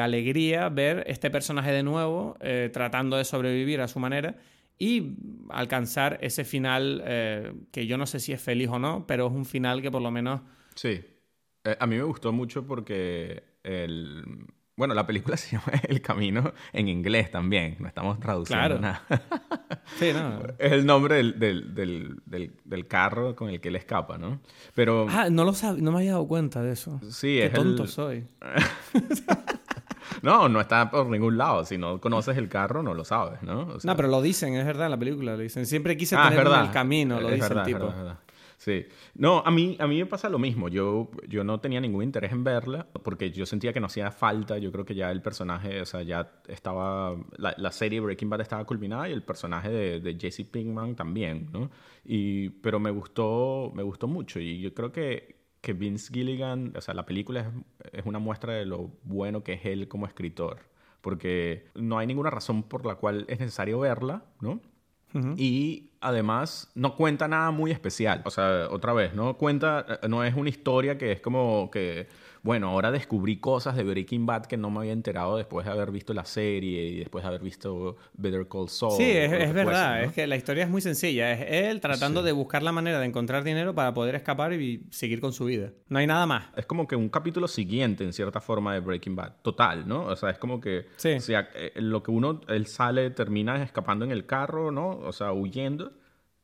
[0.00, 4.36] alegría ver este personaje de nuevo eh, tratando de sobrevivir a su manera
[4.78, 5.16] y
[5.50, 9.32] alcanzar ese final eh, que yo no sé si es feliz o no, pero es
[9.32, 10.40] un final que por lo menos...
[10.74, 11.00] Sí,
[11.64, 14.24] eh, a mí me gustó mucho porque el,
[14.76, 19.02] bueno, la película se llama El Camino en inglés también, no estamos traduciendo nada.
[19.98, 20.40] sí, no.
[20.58, 24.40] Es el nombre del, del, del, del, carro con el que él escapa, ¿no?
[24.74, 25.06] Pero...
[25.08, 27.00] Ah, no, lo no me había dado cuenta de eso.
[27.10, 28.26] Sí, Qué es tonto soy.
[30.22, 31.64] no, no está por ningún lado.
[31.64, 33.76] Si no conoces el carro, no lo sabes, ¿no?
[33.82, 35.66] no, pero lo dicen, es verdad, en la película lo dicen.
[35.66, 37.92] Siempre quise ah, tener el camino, lo dice el tipo.
[38.64, 38.86] Sí.
[39.14, 40.70] No, a mí, a mí me pasa lo mismo.
[40.70, 44.56] Yo, yo no tenía ningún interés en verla porque yo sentía que no hacía falta.
[44.56, 47.14] Yo creo que ya el personaje, o sea, ya estaba.
[47.36, 51.70] La, la serie Breaking Bad estaba culminada y el personaje de, Jesse Pinkman también, ¿no?
[52.06, 56.80] Y, pero me gustó, me gustó mucho y yo creo que, que Vince Gilligan, o
[56.80, 60.60] sea, la película es, es una muestra de lo bueno que es él como escritor.
[61.02, 64.62] Porque no hay ninguna razón por la cual es necesario verla, ¿no?
[65.36, 68.22] Y además no cuenta nada muy especial.
[68.24, 72.08] O sea, otra vez, no cuenta, no es una historia que es como que
[72.44, 75.90] bueno, ahora descubrí cosas de Breaking Bad que no me había enterado después de haber
[75.90, 78.98] visto la serie y después de haber visto Better Call Saul.
[78.98, 81.32] Sí, es, verdad, es que la historia es muy sencilla.
[81.32, 85.22] Es él tratando de buscar la manera de encontrar dinero para poder escapar y seguir
[85.22, 85.72] con su vida.
[85.88, 86.48] No hay nada más.
[86.54, 89.36] Es como que un capítulo siguiente, en cierta forma, de Breaking Bad.
[89.40, 90.04] Total, ¿no?
[90.04, 90.80] O sea, es como que...
[90.98, 94.98] O sea, eh, lo que uno, él sale, termina escapando en el carro, ¿no?
[94.98, 95.92] O sea, huyendo.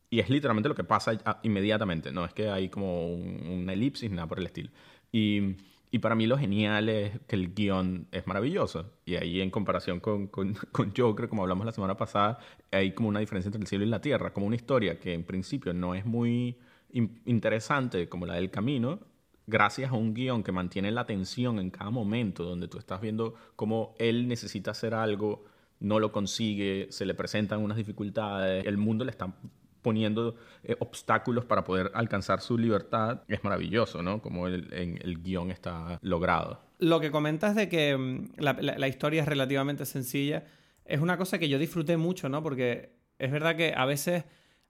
[0.09, 2.25] Y es literalmente lo que pasa inmediatamente, ¿no?
[2.25, 4.71] Es que hay como un, una elipsis, nada por el estilo.
[5.13, 5.57] Y
[5.91, 8.93] y para mí lo genial es que el guion es maravilloso.
[9.05, 12.39] Y ahí en comparación con, con, con, Joker, como hablamos la semana pasada,
[12.71, 14.33] hay como una diferencia entre el cielo y la tierra.
[14.33, 16.59] Como una historia que en principio no es muy
[16.93, 19.01] interesante como la del camino,
[19.47, 23.35] gracias a un guion que mantiene la atención en cada momento, donde tú estás viendo
[23.57, 25.45] cómo él necesita hacer algo,
[25.81, 29.35] no lo consigue, se le presentan unas dificultades, el mundo le está
[29.83, 34.21] poniendo eh, obstáculos para poder alcanzar su libertad, es maravilloso, ¿no?
[34.21, 36.61] Como el, el guion está logrado.
[36.81, 40.45] Lo que comentas de que mm, la, historia es relativamente sencilla,
[40.87, 42.43] es una cosa que yo disfruté mucho, ¿no?
[42.43, 44.25] Porque es verdad que a veces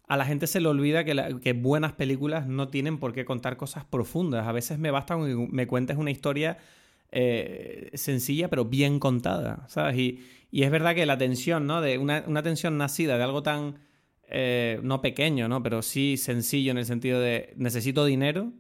[0.09, 3.57] a la gente se le olvida que, que buenas películas no tienen por qué contar
[3.57, 4.49] cosas profundas.
[4.49, 6.59] A veces me basta con que me cuentes una historia
[7.13, 9.97] eh, sencilla pero bien contada, ¿sabes?
[9.97, 11.81] Y, y, es verdad que la tensión, ¿no?
[11.81, 13.77] De una, una tensión nacida de algo tan
[14.31, 15.63] eh, no pequeño, ¿no?
[15.63, 18.53] Pero sí sencillo en el sentido de necesito dinero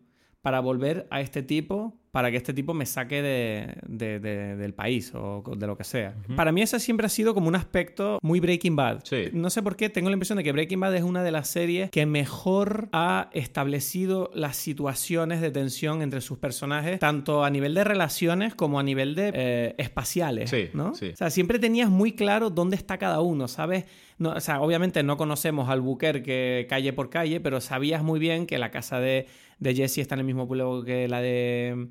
[0.42, 4.74] para volver a este tipo para que este tipo me saque de, de- de- del
[4.74, 6.16] país o de lo que sea.
[6.34, 9.02] Para mí ese siempre ha sido como un aspecto muy Breaking Bad.
[9.04, 9.26] Sí.
[9.32, 11.46] No sé por qué, tengo la impresión de que Breaking Bad es una de las
[11.46, 17.74] series que mejor ha establecido las situaciones de tensión entre sus personajes, tanto a nivel
[17.74, 20.94] de relaciones como a nivel de eh, espaciales, Sí, ¿no?
[20.96, 21.10] sí.
[21.12, 23.84] O sea, siempre tenías muy claro dónde está cada uno, ¿sabes?
[24.20, 28.46] No, o sea, obviamente no conocemos al Albuquerque calle por calle, pero sabías muy bien
[28.46, 29.26] que la casa de,
[29.58, 31.88] de Jesse está en el mismo pueblo que la de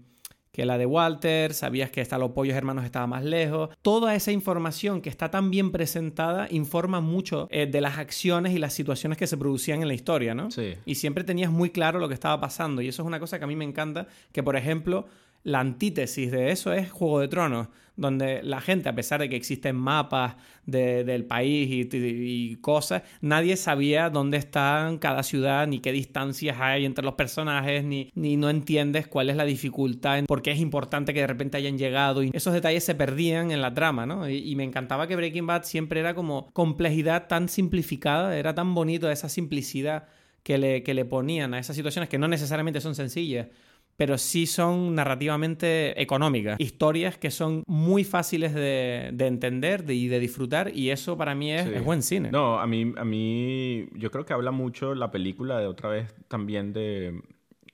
[0.51, 3.69] que la de Walter, sabías que hasta los pollos hermanos estaba más lejos.
[3.81, 8.59] Toda esa información que está tan bien presentada informa mucho eh, de las acciones y
[8.59, 10.51] las situaciones que se producían en la historia, ¿no?
[10.51, 10.73] Sí.
[10.85, 12.81] Y siempre tenías muy claro lo que estaba pasando.
[12.81, 15.07] Y eso es una cosa que a mí me encanta, que por ejemplo,
[15.43, 19.35] la antítesis de eso es Juego de Tronos, donde la gente, a pesar de que
[19.35, 20.35] existen mapas
[20.65, 26.85] de- del país y, cosas, nadie sabía dónde están cada ciudad, ni qué distancias hay
[26.85, 31.13] entre los personajes, ni, ni no entiendes cuál es la dificultad, por qué es importante
[31.13, 32.23] que de repente hayan llegado.
[32.23, 34.29] Y esos detalles se perdían en la trama, ¿no?
[34.29, 38.73] Y, y me encantaba que Breaking Bad siempre era como complejidad tan simplificada, era tan
[38.73, 40.07] bonito esa simplicidad
[40.43, 43.47] que le, que le ponían a esas situaciones que no necesariamente son sencillas,
[43.99, 46.57] pero sí son narrativamente económicas.
[46.57, 51.35] Historias que son muy fáciles de, de entender de- y de disfrutar, y eso para
[51.35, 51.71] mí es, Sí.
[51.75, 52.31] es buen cine.
[52.31, 56.15] No, a mí, a mí, yo creo que habla mucho la película de otra vez
[56.29, 57.19] también de,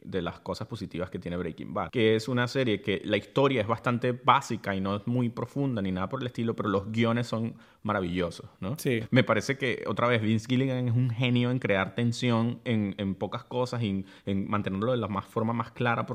[0.05, 3.61] de las cosas positivas que tiene Breaking Bad, que es una serie que la historia
[3.61, 6.91] es bastante básica y no es muy profunda ni nada por el estilo, pero los
[6.91, 8.75] guiones son maravillosos, ¿no?
[8.79, 9.01] Sí.
[9.11, 13.15] Me parece que, otra vez, Vince Gilligan es un genio en crear tensión en, en
[13.15, 16.05] pocas cosas y en, en mantenerlo de la más, forma más clara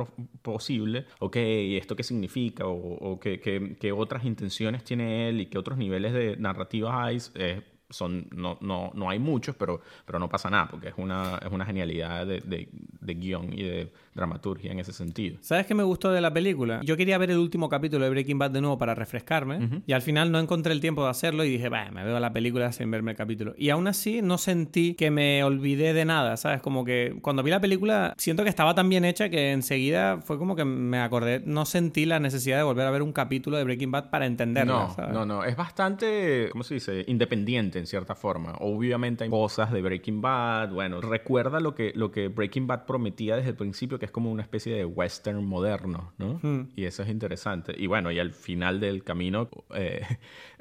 [0.42, 1.06] posible.
[1.18, 2.66] Ok, ¿y ¿esto qué significa?
[2.66, 7.04] O, o qué, qué- qué otras intenciones tiene él y qué otros niveles de narrativa
[7.04, 7.18] hay.
[7.34, 11.38] Eh, son, no, no, no hay muchos, pero, pero no pasa nada, porque es una,
[11.44, 15.38] es una genialidad de, de, de guion y de dramaturgia en ese sentido.
[15.40, 16.80] ¿Sabes qué me gustó de la película?
[16.84, 20.02] Yo quería ver el último capítulo de Breaking Bad de nuevo para refrescarme y al
[20.02, 22.90] final no encontré el tiempo de hacerlo y dije, bah, me veo la película sin
[22.90, 23.54] verme el capítulo.
[23.56, 26.60] Y aún así no sentí que me olvidé de nada, ¿sabes?
[26.60, 30.38] Como que cuando vi la película siento que estaba tan bien hecha que enseguida fue
[30.38, 33.64] como que me acordé, no sentí la necesidad de volver a ver un capítulo de
[33.64, 35.14] Breaking Bad para entenderla, No, ¿sabes?
[35.14, 35.44] no, no.
[35.44, 37.04] Es bastante, ¿cómo se dice?
[37.06, 38.54] Independiente en cierta forma.
[38.60, 40.70] Obviamente hay cosas de Breaking Bad.
[40.72, 44.30] Bueno, recuerda lo que, lo que Breaking Bad prometía desde el principio, que es como
[44.30, 46.40] una especie de western moderno, ¿no?
[46.42, 46.68] Hmm.
[46.76, 47.72] Y eso es interesante.
[47.76, 50.02] Y bueno, y al final del camino eh,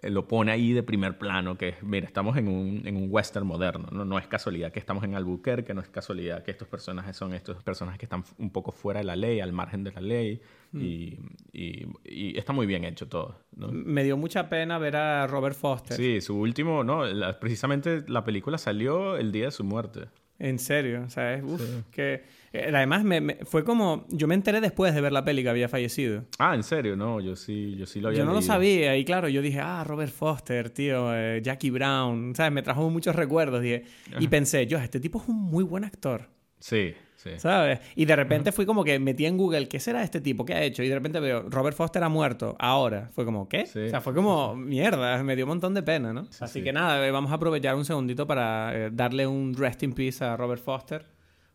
[0.03, 3.45] lo pone ahí de primer plano, que es, mira, estamos en un, en un western
[3.47, 4.05] moderno, ¿no?
[4.05, 7.61] No es casualidad que estamos en Albuquerque, no es casualidad que estos personajes son estos
[7.63, 10.41] personajes que están un poco fuera de la ley, al margen de la ley.
[10.71, 10.81] Hmm.
[10.81, 11.17] Y,
[11.51, 13.69] y- y está muy bien hecho todo, ¿no?
[13.71, 15.97] Me dio mucha pena ver a Robert Foster.
[15.97, 20.05] Sí, su último, no, la- precisamente la película salió el día de su muerte.
[20.39, 22.23] En serio, o sea, es, uf, que...
[22.53, 24.05] eh, Además, me- me- fue como...
[24.09, 26.23] Yo me enteré después de ver la peli que había fallecido.
[26.39, 29.03] Ah, en serio, no, yo sí, yo sí lo había Yo no lo sabía y
[29.03, 32.53] claro, yo dije, ah, Robert Foster, tío, eh, Jackie Brown, ¿sabes?
[32.53, 33.83] Me trajo muchos recuerdos dije,
[34.17, 36.29] y pensé, yo, este tipo es un muy buen actor,
[36.61, 37.31] Sí, sí.
[37.37, 37.79] ¿sabes?
[37.95, 40.45] Y de repente fui como que metí en Google, ¿qué será este tipo?
[40.45, 40.83] ¿Qué ha hecho?
[40.83, 43.09] Y de repente veo, Robert Foster ha muerto, ahora.
[43.13, 43.65] Fue como, ¿qué?
[43.65, 43.79] Sí.
[43.79, 46.27] O sea, fue como, mierda, me dio un montón de pena, ¿no?
[46.39, 46.63] Así sí.
[46.63, 50.23] que nada, eh, vamos a aprovechar un segundito para eh, darle un rest in peace
[50.23, 51.05] a Robert Foster,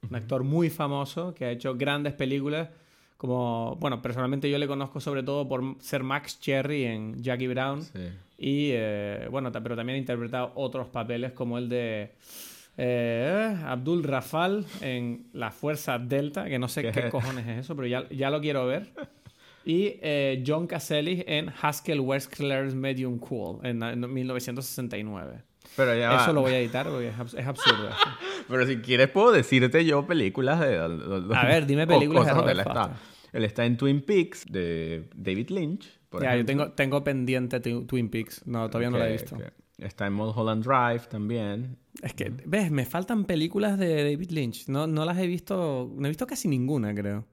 [0.08, 2.68] un actor muy famoso que ha hecho grandes películas.
[3.16, 7.82] Como, bueno, personalmente yo le conozco sobre todo por ser Max Cherry en Jackie Brown.
[7.82, 8.10] Sí.
[8.36, 12.12] Y eh, bueno, pero también ha interpretado otros papeles como el de
[12.76, 17.10] eh, Abdul Rafal en La Fuerza Delta, que no sé ¿Qué qué es?
[17.10, 18.92] cojones es eso, pero ya, ya lo quiero ver.
[19.64, 25.42] Y eh, John Caselli en Haskell Wesker Medium Cool en, en 1969.
[25.76, 26.32] Pero ya Eso va.
[26.34, 27.88] lo voy a editar porque es, abs- es absurdo.
[28.48, 30.76] Pero si quieres puedo decirte yo películas de...
[30.78, 32.90] A ver, dime películas de donde él está.
[33.32, 36.46] Él está en Twin Peaks de David Lynch, por Ya, yo ejemplo.
[36.66, 38.46] tengo, tengo pendiente Twi- Twin Peaks.
[38.46, 39.34] No, todavía no la he visto.
[39.34, 39.42] ok.
[39.78, 41.76] Está en Mulholland Drive también.
[42.02, 44.68] Es que, ves, me faltan películas de David Lynch.
[44.68, 47.24] No, no las he visto, no he visto casi ninguna, creo.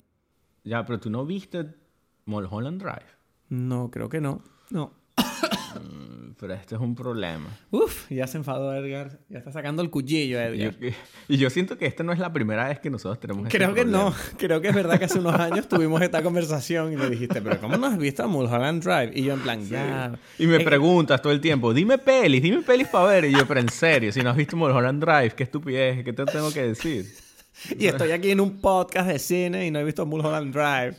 [0.63, 1.73] Ya, pero tú no viste
[2.25, 3.07] Mulholland Drive.
[3.49, 4.43] No, creo que no.
[4.69, 4.93] No.
[5.79, 7.47] Mm, Pero este es un problema.
[7.69, 9.19] Uf, ya se enfadó Edgar.
[9.29, 10.93] Ya está sacando el cuchillo, Y yo, Edgar.
[11.27, 13.73] y yo siento que esta no es la primera vez que nosotros tenemos este Creo
[13.73, 14.13] que no.
[14.37, 17.59] Creo que es verdad que hace unos años tuvimos esta conversación y le dijiste, pero
[17.59, 19.11] ¿cómo no has visto a Mulholland Drive?
[19.13, 20.17] Y yo en plan, ya.
[20.39, 23.25] Y me preguntas todo el tiempo, dime pelis, dime pelis para ver.
[23.25, 26.25] Y yo, pero en serio, si no has visto Mulholland Drive, qué estupidez, ¿qué te
[26.25, 27.05] tengo que decir?
[27.77, 30.95] Y estoy aquí en un podcast de cine y no he visto Mulholland Drive.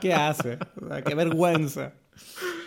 [0.00, 0.58] ¿Qué hace?
[0.80, 1.92] O sea, qué vergüenza.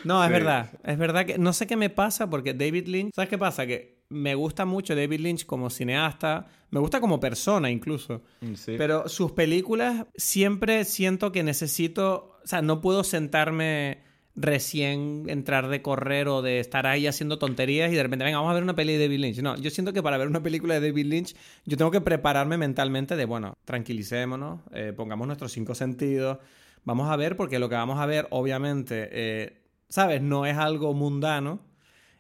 [0.04, 0.34] No, es Sí.
[0.34, 0.70] verdad.
[0.84, 3.66] Es verdad que no sé qué me pasa porque David Lynch, ¿sabes qué pasa?
[3.68, 8.76] Que me gusta mucho David Lynch como cineasta, me gusta como persona incluso, Mm, Sí.
[8.78, 14.00] pero sus películas siempre siento que necesito, o sea, no puedo sentarme
[14.36, 18.52] recién entrar de correr o de estar ahí haciendo tonterías y de repente, venga, vamos
[18.52, 19.40] a ver una peli de David Lynch.
[19.42, 21.36] No, yo siento que para ver una película de David Lynch
[21.66, 26.38] yo tengo que prepararme mentalmente de, bueno, tranquilicémonos, eh, pongamos nuestros cinco sentidos,
[26.84, 30.22] vamos a ver porque lo que vamos a ver obviamente, eh, ¿sabes?
[30.22, 31.60] No es algo mundano.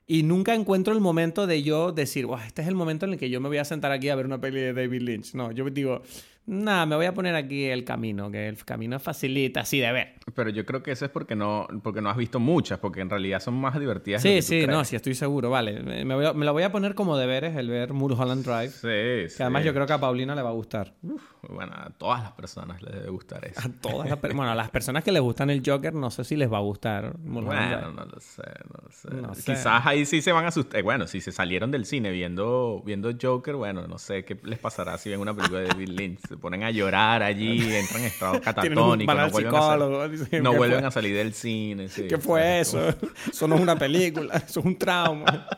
[0.07, 3.19] Y nunca encuentro el momento de yo decir, "Buah, este es el momento en el
[3.19, 5.35] que yo me voy a sentar aquí a ver una peli de David Lynch.
[5.35, 6.01] No, yo digo,
[6.49, 10.15] nada, me voy a poner aquí el camino, que el camino facilita así de ver.
[10.35, 13.09] Pero yo creo que eso es porque no, porque no has visto muchas, porque en
[13.09, 14.21] realidad son más divertidas.
[14.23, 15.81] de Sí, lo que tú sí, no, sí, estoy seguro, vale.
[15.81, 18.69] Me, me voy a- me lo voy a poner como deberes el ver Mulholland Drive.
[18.69, 19.37] Sí, sí.
[19.37, 20.93] Que además yo creo que a Paulina le va a gustar.
[21.47, 23.59] Bueno, a todas las personas les debe gustar eso.
[23.61, 26.23] A todas las per- bueno, a las personas que les gustan el Joker, no sé
[26.23, 27.93] si les va a gustar Mulholland Bueno, Drive.
[27.95, 29.09] no lo sé, no lo sé.
[29.27, 29.43] No sé.
[29.53, 30.79] Quizás ahí sí se van a asustar.
[30.79, 34.59] Eh, Bueno, si se salieron del cine viendo, viendo Joker, bueno, no sé qué les
[34.59, 36.19] pasará si ven una película de David Lynch.
[36.39, 39.29] Ponen a llorar allí, entran en estado catatónico, no
[40.53, 41.89] vuelven, a, salir del cine.
[41.89, 42.89] sí, ¿Qué fue eso?
[43.29, 45.47] Eso no es una película, eso es un trauma.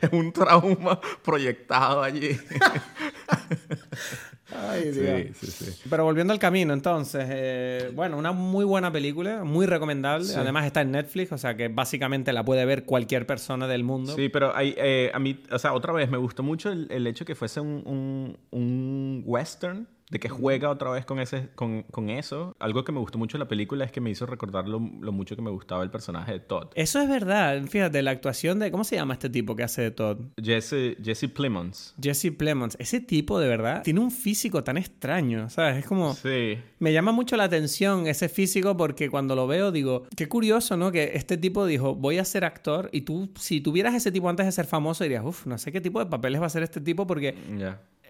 [0.00, 2.36] Es un trauma proyectado allí.
[4.54, 5.36] Ay, Dios.
[5.38, 5.82] sí, sí, sí.
[5.90, 10.26] Pero volviendo al camino, entonces, eh, bueno, una muy buena película, muy recomendable.
[10.26, 10.34] Sí.
[10.38, 14.14] Además está en Netflix, o sea que básicamente la puede ver cualquier persona del mundo.
[14.14, 17.06] Sí, pero hay, eh, a mí, o sea, otra vez me gustó mucho el, el
[17.06, 21.82] hecho que fuese un, un, un western, de que juega otra vez con, ese, con,
[21.84, 22.54] con eso.
[22.58, 25.12] Algo que me gustó mucho de la película es que me hizo recordar lo, lo
[25.12, 26.68] mucho que me gustaba el personaje de Todd.
[26.74, 27.62] Eso es verdad.
[27.66, 28.70] Fíjate, la actuación de.
[28.70, 30.18] ¿Cómo se llama este tipo que hace de Todd?
[30.42, 31.94] Jesse, Jesse Plemons.
[32.00, 32.76] Jesse Plemons.
[32.78, 35.78] Ese tipo, de verdad, tiene un físico tan extraño, ¿sabes?
[35.78, 36.14] Es como.
[36.14, 36.58] Sí.
[36.78, 40.92] Me llama mucho la atención ese físico porque cuando lo veo digo, qué curioso, ¿no?
[40.92, 44.46] Que este tipo dijo, voy a ser actor y tú, si tuvieras ese tipo antes
[44.46, 46.80] de ser famoso, dirías, uff, no sé qué tipo de papeles va a hacer este
[46.80, 47.34] tipo porque.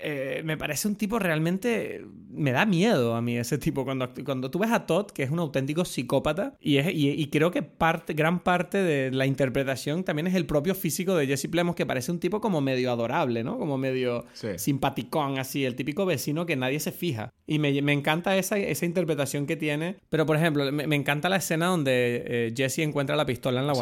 [0.04, 2.04] Eh, me parece un tipo realmente...
[2.36, 3.84] Me da miedo a mí ese tipo.
[3.84, 7.26] Cuando, cuando tú ves a Todd, que es un auténtico psicópata, y, es, y, y
[7.28, 11.46] creo que parte, gran parte de la interpretación también es el propio físico de Jesse
[11.48, 13.56] Plemons, que parece un tipo como medio adorable, ¿no?
[13.56, 14.48] Como medio Sí.
[14.58, 17.30] simpaticón, así, el típico vecino que nadie se fija.
[17.46, 19.96] Y me, me encanta esa, esa interpretación que tiene.
[20.08, 23.68] Pero, por ejemplo, me, me encanta la escena donde eh, Jesse encuentra la pistola en
[23.68, 23.80] la Sí.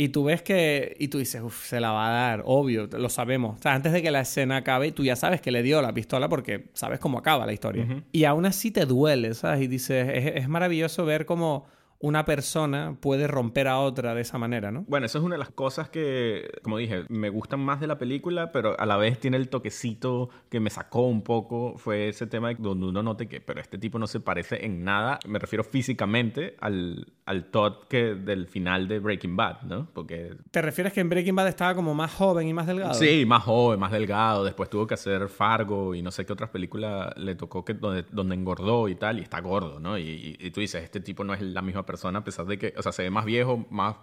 [0.00, 0.96] Y tú ves que.
[1.00, 3.58] Y tú dices, uff, se la va a dar, obvio, lo sabemos.
[3.58, 5.92] O sea, antes de que la escena acabe, tú ya sabes que le dio la
[5.92, 8.04] pistola porque sabes cómo acaba la historia.
[8.12, 9.62] Y aún así te duele, ¿sabes?
[9.62, 11.66] Y dices, es, es maravilloso ver cómo
[12.00, 14.84] una persona puede romper a otra de esa manera, ¿no?
[14.88, 17.98] Bueno, eso es una de las cosas que, como dije, me gustan más de la
[17.98, 21.74] película, pero a la vez tiene el toquecito que me sacó un poco.
[21.76, 25.18] Fue ese tema donde uno note que, pero este tipo no se parece en nada,
[25.26, 29.88] me refiero físicamente al, al Todd que del final de Breaking Bad, ¿no?
[29.92, 32.94] Porque ¿Te refieres que en Breaking Bad estaba como más joven y más delgado?
[32.94, 34.44] Sí, más joven, más delgado.
[34.44, 38.04] Después tuvo que hacer Fargo y no sé qué otras películas le tocó que donde,
[38.12, 39.98] donde engordó y tal, y está gordo, ¿no?
[39.98, 42.56] Y, y- y tú dices, este tipo no es la misma persona, a pesar de
[42.58, 43.96] que, o sea, se ve más viejo, más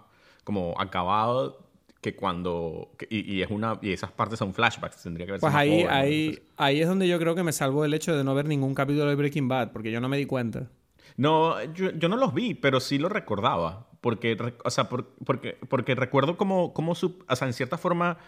[0.44, 1.64] como acabado
[2.02, 2.90] que cuando.
[3.08, 3.78] y, y es una.
[3.80, 7.08] Y esas partes son flashbacks, tendría que verse Pues ahí, joven, ahí, ahí es donde
[7.08, 9.72] yo creo que me salvó el hecho de no ver ningún capítulo de Breaking Bad,
[9.72, 10.68] porque yo no me di cuenta.
[11.16, 13.86] No, yo, yo no los vi, pero sí lo recordaba.
[14.02, 18.18] Porque, o sea, por- porque, porque recuerdo como, como su, o sea, en cierta forma,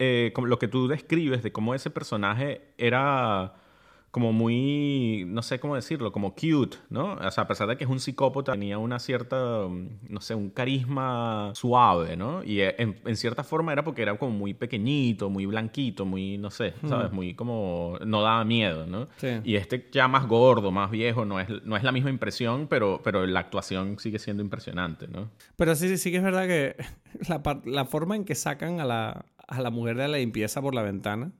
[0.00, 3.54] eh, como lo que tú describes de cómo ese personaje era
[4.10, 7.14] como muy, no sé cómo decirlo, como cute, ¿no?
[7.14, 10.34] O sea, a pesar de que es un psicópata, tenía una cierta, mm, no sé,
[10.34, 12.42] un carisma suave, ¿no?
[12.42, 16.38] Y eh, en, en cierta forma era porque era como muy pequeñito, muy blanquito, muy,
[16.38, 17.12] no sé, ¿sabes?
[17.12, 19.08] Muy como, no daba miedo, ¿no?
[19.18, 19.40] Sí.
[19.44, 23.00] Y este ya más gordo, más viejo, no es, no es la misma impresión, pero,
[23.04, 25.30] pero la actuación sigue siendo impresionante, ¿no?
[25.56, 26.76] Pero sí, sí, sí que es verdad que
[27.28, 30.74] la, la forma en que sacan a la, a la mujer de la limpieza por
[30.74, 31.32] la ventana,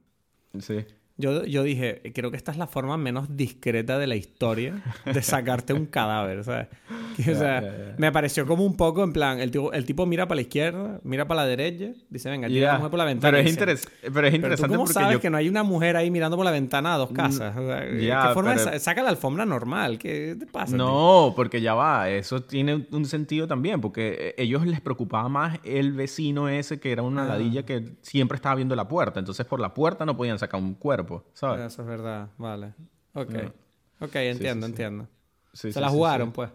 [0.60, 0.84] Sí.
[1.18, 5.20] Yo, yo dije, creo que esta es la forma menos discreta de la historia de
[5.22, 6.68] sacarte un cadáver, ¿sabes?
[7.18, 10.28] Que, o sea, me pareció como un poco en plan, el tipo, el tipo mira
[10.28, 13.32] para la izquierda, mira para la derecha, dice, venga, tira la mujer por la ventana.
[13.32, 15.18] Pero es, dice, interes- pero es Pero tú interesante cómo porque sabes yo...
[15.18, 17.56] Mm, que no hay una mujer ahí mirando por la ventana a dos casas?
[17.56, 19.98] O sea, ¿Qué forma pero- de sa- Saca la alfombra normal.
[19.98, 20.76] ¿Qué te pasa?
[20.76, 20.78] tío?
[20.78, 25.28] No, porque ya va, eso tiene un- un sentido también, porque eh, ellos les preocupaba
[25.28, 27.28] más el vecino ese que era una Ah.
[27.30, 30.74] ladilla que siempre estaba viendo la puerta, entonces por la puerta no podían sacar un
[30.74, 31.72] cuerpo, ¿sabes?
[31.72, 32.74] Eso es verdad, vale.
[33.14, 33.34] Ok.
[33.34, 33.54] No.
[34.00, 34.72] Ok, entiendo, sí.
[34.72, 35.08] entiendo.
[35.52, 36.32] Sí, Se sí, la sí, jugaron, sí.
[36.34, 36.50] pues.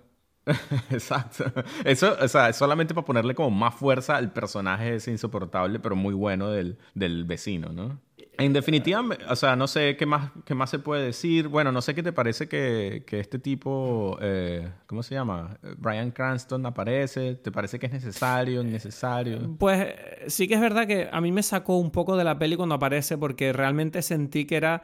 [0.92, 1.46] Exacto.
[1.86, 5.96] Eso, o sea, es solamente para ponerle como más fuerza al personaje ese insoportable, pero
[5.96, 8.02] muy bueno del, del vecino, ¿no?
[8.38, 11.48] En definitiva, o sea, no sé qué más, qué más se puede decir.
[11.48, 15.58] Bueno, no sé qué te parece que, que este tipo, eh, ¿cómo se llama?
[15.78, 17.36] Brian Cranston aparece.
[17.36, 19.56] ¿Te parece que es necesario, innecesario?
[19.60, 19.94] Pues
[20.28, 22.76] sí que es verdad que a mí me sacó un poco de la peli cuando
[22.76, 24.84] aparece porque realmente sentí que era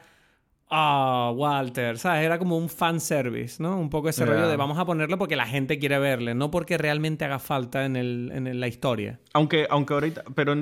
[0.71, 2.23] Ah, Walter, ¿sabes?
[2.23, 3.79] Era como un fan service, ¿no?
[3.79, 6.77] Un poco ese rollo de vamos a ponerlo porque la gente quiere verle, no porque
[6.77, 9.19] realmente haga falta en, el, en la historia.
[9.33, 10.53] Aunque, aunque ahorita, pero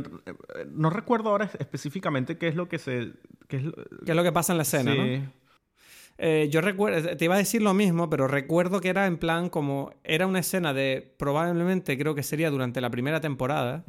[0.72, 3.12] no recuerdo ahora específicamente qué es lo que se...
[3.50, 3.64] Qué es
[4.16, 5.04] lo, que pasa en la escena, ¿no?
[6.20, 9.50] Eh, yo recuerdo, te iba a decir lo mismo, pero recuerdo que era en plan
[9.50, 13.86] como, era una escena de, probablemente creo que sería durante la primera temporada,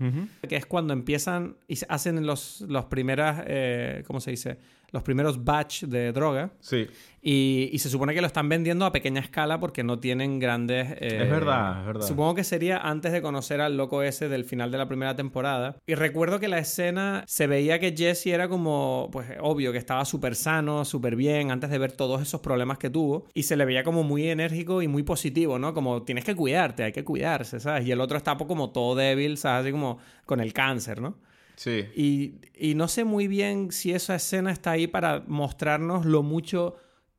[0.47, 4.59] que es cuando empiezan y hacen los, los primeras, eh, ¿cómo se dice?
[4.91, 6.51] Los primeros batch de droga.
[6.61, 6.87] Sí.
[7.21, 10.93] Y, se supone que lo están vendiendo a pequeña escala porque no tienen grandes...
[10.93, 12.07] Eh, es verdad, es verdad.
[12.07, 15.77] Supongo que sería antes de conocer al loco ese del final de la primera temporada.
[15.87, 20.05] Y recuerdo que la escena se veía que Jesse era como, pues obvio, que estaba
[20.05, 23.27] súper sano, súper bien, antes de ver todos esos problemas que tuvo.
[23.35, 25.75] Y se le veía como muy enérgico y muy positivo, ¿no?
[25.75, 27.87] Como tienes que cuidarte, hay que cuidarse, ¿sabes?
[27.87, 29.67] Y el otro está como todo débil, ¿sabes?
[29.67, 31.19] Así como con el cáncer, ¿no?
[31.59, 32.39] Sí.
[32.55, 36.77] Y, no sé muy bien si esa escena está ahí para mostrarnos lo mucho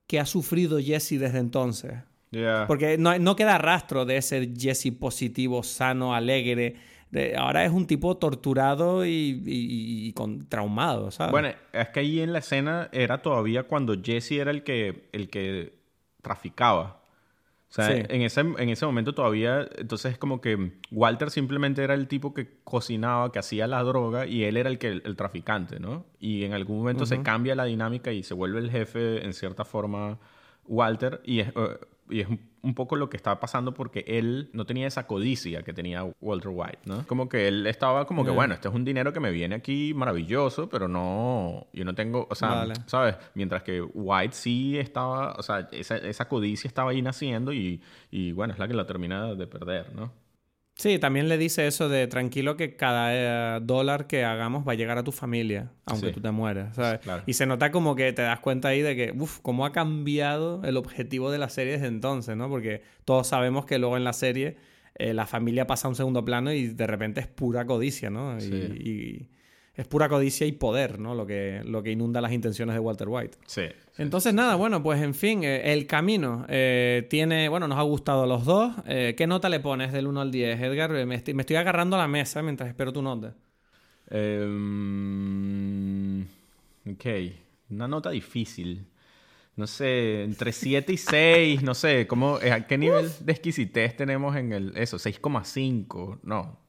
[0.08, 1.94] que ha sufrido Jesse desde entonces.
[2.66, 6.76] Porque no, queda rastro de ese Jesse positivo, sano, alegre.
[7.38, 11.32] ahora es un tipo torturado y, con, traumado, ¿sabes?
[11.32, 15.30] Bueno, es que ahí en la escena era todavía cuando Jesse era el que, el
[15.30, 15.74] que
[16.22, 16.99] traficaba.
[17.70, 21.94] O sea, en, ese, en ese momento todavía, entonces es como que Walter simplemente era
[21.94, 25.80] el tipo que cocinaba, que hacía la droga y él era el que el, traficante,
[25.80, 26.04] ¿no?
[26.20, 29.66] Y en algún momento se cambia la dinámica y se vuelve el jefe en cierta
[29.66, 30.18] forma
[30.66, 31.78] Walter y es, eh,
[32.10, 32.28] y es
[32.62, 36.52] un poco lo que estaba pasando porque él no tenía esa codicia que tenía Walter
[36.54, 37.06] White, ¿no?
[37.08, 39.94] Como que él estaba como que, bueno, este es un dinero que me viene aquí
[39.94, 43.16] maravilloso, pero no, yo no tengo, o sea, ¿sabes?
[43.34, 47.82] Mientras que White sí estaba, o sea, esa, esa codicia estaba ahí naciendo y,
[48.12, 50.12] y bueno, es la que la termina de perder, ¿no?
[50.80, 54.76] Sí, también le dice eso de tranquilo que cada eh, dólar que hagamos va a
[54.76, 57.02] llegar a tu familia, aunque tú te mueras, ¿sabes?
[57.26, 60.62] Y se nota como que te das cuenta ahí de que, uff, cómo ha cambiado
[60.64, 62.48] el objetivo de la serie desde entonces, ¿no?
[62.48, 64.56] Porque todos sabemos que luego en la serie
[64.96, 68.38] eh, la familia pasa a un segundo plano y de repente es pura codicia, ¿no?
[68.40, 69.28] y
[69.80, 71.16] es pura codicia y poder, ¿no?
[71.16, 73.38] Lo que, lo que inunda las intenciones de Walter White.
[73.46, 73.62] Sí.
[73.98, 78.24] Entonces, nada, bueno, pues en fin, eh, el camino eh, tiene, bueno, nos ha gustado
[78.24, 78.74] a los dos.
[78.86, 80.92] Eh, ¿Qué nota le pones del 1 al 10, Edgar?
[81.06, 83.34] Me estoy, agarrando a la mesa mientras espero tu nota.
[84.10, 84.64] Em,
[86.86, 87.06] ok,
[87.70, 88.86] una nota difícil.
[89.56, 94.36] No sé, entre 7 y 6, no sé, ¿cómo, ¿a qué nivel de exquisitez tenemos
[94.36, 96.20] en el, eso, 6,5?
[96.24, 96.60] No,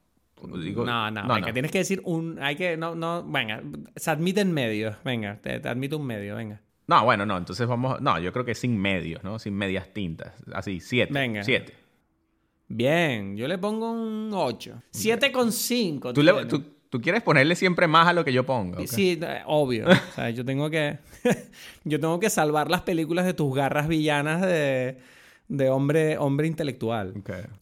[0.41, 2.39] no, no, venga, tienes que decir un.
[2.41, 2.77] Hay que.
[2.77, 3.61] No, no, venga,
[3.95, 4.95] se admite en medio.
[5.03, 6.61] Venga, te, admito un medio, venga.
[6.87, 8.01] No, bueno, no, entonces vamos.
[8.01, 9.39] No, yo creo que sin medios, ¿no?
[9.39, 10.33] Sin medias tintas.
[10.53, 11.13] Así, siete.
[11.13, 11.43] Venga.
[11.43, 11.81] Siete.
[12.73, 14.81] Bien, yo le pongo un 8.
[14.91, 16.13] 7 con 5.
[16.13, 18.85] ¿Tú, tú, quieres ponerle siempre más a lo que yo pongo.
[18.87, 19.87] Sí, eh, obvio.
[19.89, 20.99] o sea, yo tengo que.
[21.83, 24.97] yo tengo que salvar las películas de tus garras villanas de
[25.51, 27.13] de hombre, hombre intelectual.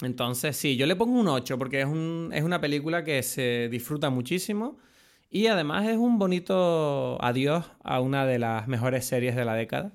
[0.04, 3.68] Entonces, sí, yo le pongo un 8 porque es, un, es una película que se
[3.72, 4.78] disfruta muchísimo
[5.32, 9.92] y además es un bonito adiós a una de las mejores series de la década.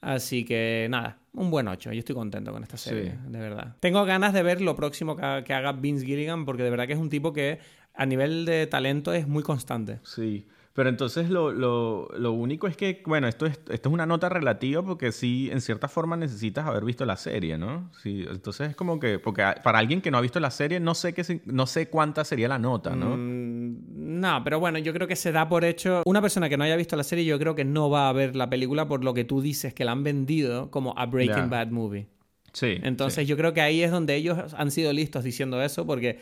[0.00, 1.92] Así que nada, un buen 8.
[1.92, 3.76] Yo estoy contento con esta serie, de verdad.
[3.78, 6.94] Tengo ganas de ver lo próximo que, que haga Vince Gilligan porque de verdad que
[6.94, 7.60] es un tipo que
[7.94, 10.00] a nivel de talento es muy constante.
[10.02, 10.46] Sí.
[10.72, 14.28] Pero entonces lo, lo, lo, único es que, bueno, esto es, esto es una nota
[14.28, 17.90] relativa porque sí, en cierta forma necesitas haber visto la serie, ¿no?
[18.00, 20.94] Sí, entonces es como que, porque para alguien que no ha visto la serie, no
[20.94, 23.16] sé, qué, no sé cuánta sería la nota, ¿no?
[23.16, 26.02] Mm, no, pero bueno, yo creo que se da por hecho.
[26.06, 28.36] Una persona que no haya visto la serie, yo creo que no va a ver
[28.36, 31.70] la película por lo que tú dices, que la han vendido como a Breaking Bad
[31.70, 32.06] movie.
[32.52, 32.78] Sí.
[32.82, 36.20] Entonces yo creo que ahí es donde ellos han sido listos diciendo eso porque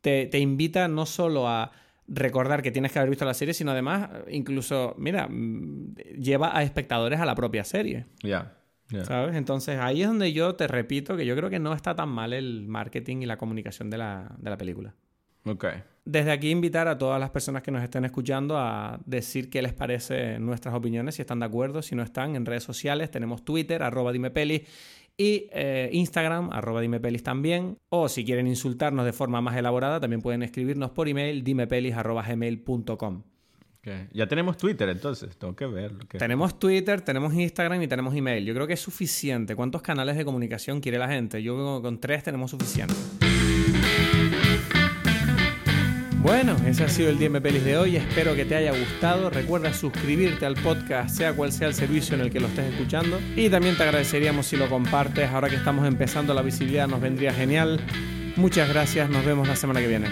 [0.00, 1.72] te, te invita no solo a
[2.08, 6.62] recordar que tienes que haber visto la serie, sino además, incluso, mira, mm, lleva a
[6.62, 8.06] espectadores a la propia serie.
[8.22, 8.54] Ya.
[9.04, 9.36] ¿Sabes?
[9.36, 12.32] Entonces ahí es donde yo te repito que yo creo que no está tan mal
[12.32, 14.94] el marketing y la comunicación de la, de la película.
[15.44, 15.66] Ok.
[16.04, 19.74] Desde aquí invitar a todas las personas que nos estén escuchando a decir qué les
[19.74, 23.10] parece nuestras opiniones, si están de acuerdo, si no están, en redes sociales.
[23.10, 24.64] Tenemos Twitter, arroba dimepeli,
[25.18, 27.76] y eh, Instagram, arroba dimepelis también.
[27.90, 33.22] O si quieren insultarnos de forma más elaborada, también pueden escribirnos por email dimepelis.gmail.com.
[34.12, 35.94] Ya tenemos Twitter entonces, tengo que ver.
[36.08, 38.44] Tenemos Twitter, tenemos Instagram y tenemos email.
[38.44, 39.56] Yo creo que es suficiente.
[39.56, 41.42] ¿Cuántos canales de comunicación quiere la gente?
[41.42, 42.94] Yo con tres tenemos suficiente.
[46.22, 47.96] Bueno, ese ha sido el Dime Pelis de hoy.
[47.96, 49.30] Espero que te haya gustado.
[49.30, 53.20] Recuerda suscribirte al podcast, sea cual sea el servicio en el que lo estés escuchando.
[53.36, 55.30] Y también te agradeceríamos si lo compartes.
[55.30, 57.80] Ahora que estamos empezando la visibilidad, nos vendría genial.
[58.36, 59.08] Muchas gracias.
[59.08, 60.08] Nos vemos la semana que viene.